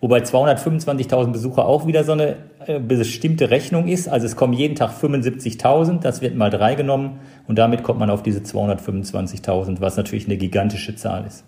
Wobei 0.00 0.18
225.000 0.18 1.30
Besucher 1.30 1.64
auch 1.64 1.86
wieder 1.86 2.02
so 2.02 2.12
eine 2.12 2.36
äh, 2.66 2.80
bestimmte 2.80 3.50
Rechnung 3.50 3.86
ist. 3.86 4.08
Also 4.08 4.26
es 4.26 4.34
kommen 4.34 4.52
jeden 4.52 4.74
Tag 4.74 4.90
75.000, 4.90 6.00
das 6.00 6.20
wird 6.22 6.34
mal 6.34 6.50
drei 6.50 6.74
genommen 6.74 7.20
und 7.46 7.56
damit 7.56 7.84
kommt 7.84 8.00
man 8.00 8.10
auf 8.10 8.22
diese 8.22 8.40
225.000, 8.40 9.80
was 9.80 9.96
natürlich 9.96 10.26
eine 10.26 10.36
gigantische 10.36 10.96
Zahl 10.96 11.24
ist. 11.26 11.44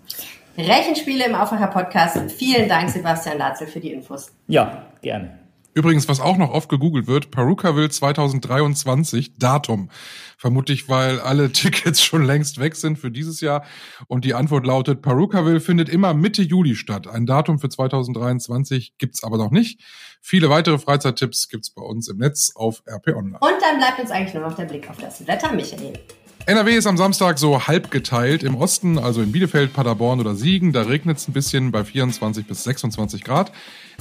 Rechenspiele 0.57 1.25
im 1.25 1.35
Aufwacher 1.35 1.67
Podcast. 1.67 2.17
Vielen 2.31 2.69
Dank, 2.69 2.89
Sebastian 2.89 3.37
Latzel, 3.37 3.67
für 3.67 3.79
die 3.79 3.91
Infos. 3.91 4.31
Ja, 4.47 4.85
gerne. 5.01 5.39
Übrigens, 5.73 6.07
was 6.07 6.21
auch 6.21 6.37
noch 6.37 6.51
oft 6.51 6.69
gegoogelt 6.69 7.05
wird, 7.05 7.31
Perukaville 7.31 7.89
2023, 7.89 9.37
Datum. 9.37 9.89
Vermutlich, 10.37 10.87
weil 10.87 11.19
alle 11.19 11.51
Tickets 11.53 12.01
schon 12.01 12.23
längst 12.23 12.61
weg 12.61 12.77
sind 12.77 12.97
für 12.97 13.11
dieses 13.11 13.41
Jahr. 13.41 13.65
Und 14.07 14.23
die 14.23 14.33
Antwort 14.33 14.65
lautet, 14.65 15.01
Perukaville 15.01 15.59
findet 15.59 15.89
immer 15.89 16.13
Mitte 16.13 16.43
Juli 16.43 16.75
statt. 16.75 17.07
Ein 17.07 17.25
Datum 17.25 17.59
für 17.59 17.67
2023 17.67 18.97
gibt's 18.97 19.21
aber 19.25 19.37
noch 19.37 19.51
nicht. 19.51 19.81
Viele 20.21 20.49
weitere 20.49 20.79
Freizeittipps 20.79 21.49
gibt's 21.49 21.71
bei 21.71 21.81
uns 21.81 22.07
im 22.07 22.19
Netz 22.19 22.53
auf 22.55 22.81
RP 22.87 23.09
Online. 23.09 23.39
Und 23.41 23.61
dann 23.61 23.77
bleibt 23.77 23.99
uns 23.99 24.11
eigentlich 24.11 24.33
nur 24.33 24.47
noch 24.47 24.55
der 24.55 24.65
Blick 24.65 24.89
auf 24.89 24.97
das 24.97 25.27
Wetter, 25.27 25.51
Michael. 25.51 25.99
NRW 26.47 26.75
ist 26.75 26.85
am 26.85 26.95
Samstag 26.95 27.39
so 27.39 27.65
halb 27.65 27.89
geteilt. 27.89 28.43
Im 28.43 28.55
Osten, 28.55 28.99
also 28.99 29.23
in 29.23 29.31
Bielefeld, 29.31 29.73
Paderborn 29.73 30.19
oder 30.19 30.35
Siegen, 30.35 30.73
da 30.73 30.83
regnet 30.83 31.17
es 31.17 31.27
ein 31.27 31.33
bisschen 31.33 31.71
bei 31.71 31.83
24 31.83 32.45
bis 32.45 32.63
26 32.65 33.23
Grad. 33.23 33.51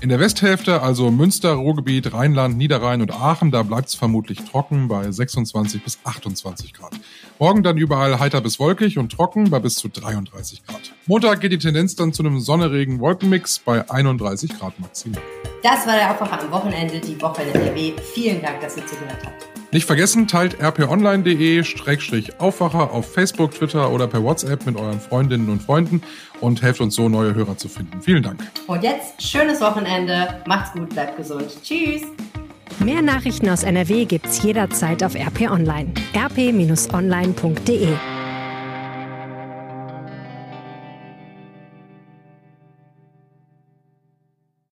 In 0.02 0.10
der 0.10 0.20
Westhälfte, 0.20 0.82
also 0.82 1.10
Münster, 1.10 1.52
Ruhrgebiet, 1.52 2.12
Rheinland, 2.12 2.58
Niederrhein 2.58 3.00
und 3.00 3.12
Aachen, 3.12 3.50
da 3.50 3.62
bleibt 3.62 3.88
es 3.88 3.94
vermutlich 3.94 4.44
trocken 4.44 4.88
bei 4.88 5.10
26 5.10 5.82
bis 5.82 5.98
28 6.04 6.74
Grad. 6.74 6.92
Morgen 7.38 7.62
dann 7.62 7.78
überall 7.78 8.18
heiter 8.18 8.42
bis 8.42 8.60
wolkig 8.60 8.98
und 8.98 9.10
trocken 9.10 9.48
bei 9.48 9.58
bis 9.58 9.76
zu 9.76 9.88
33 9.88 10.66
Grad. 10.66 10.92
Montag 11.06 11.40
geht 11.40 11.52
die 11.52 11.58
Tendenz 11.58 11.96
dann 11.96 12.12
zu 12.12 12.22
einem 12.22 12.40
sonneregen 12.40 13.00
Wolkenmix 13.00 13.58
bei 13.58 13.88
31 13.88 14.58
Grad 14.58 14.78
maximal. 14.80 15.22
Das 15.62 15.86
war 15.86 15.94
der 15.94 16.10
Aufwacher 16.10 16.42
am 16.42 16.50
Wochenende, 16.50 17.00
die 17.00 17.18
Woche 17.22 17.42
in 17.42 17.54
NRW. 17.54 17.92
Vielen 18.12 18.42
Dank, 18.42 18.60
dass 18.60 18.76
ihr 18.76 18.86
zugehört 18.86 19.24
habt. 19.24 19.53
Nicht 19.74 19.86
vergessen, 19.86 20.26
teilt 20.28 20.62
rponline.de-aufwacher 20.62 22.92
auf 22.92 23.12
Facebook, 23.12 23.56
Twitter 23.56 23.90
oder 23.90 24.06
per 24.06 24.22
WhatsApp 24.22 24.64
mit 24.66 24.76
euren 24.76 25.00
Freundinnen 25.00 25.48
und 25.48 25.60
Freunden 25.60 26.00
und 26.40 26.62
helft 26.62 26.80
uns 26.80 26.94
so, 26.94 27.08
neue 27.08 27.34
Hörer 27.34 27.56
zu 27.56 27.68
finden. 27.68 28.00
Vielen 28.00 28.22
Dank. 28.22 28.38
Und 28.68 28.84
jetzt 28.84 29.20
schönes 29.20 29.60
Wochenende. 29.60 30.40
Macht's 30.46 30.72
gut, 30.74 30.90
bleibt 30.90 31.16
gesund. 31.16 31.48
Tschüss. 31.64 32.02
Mehr 32.78 33.02
Nachrichten 33.02 33.48
aus 33.48 33.64
NRW 33.64 34.04
gibt's 34.04 34.44
jederzeit 34.44 35.02
auf 35.02 35.16
RP 35.16 35.50
Online. 35.50 35.92
rp-online.de 36.14 37.88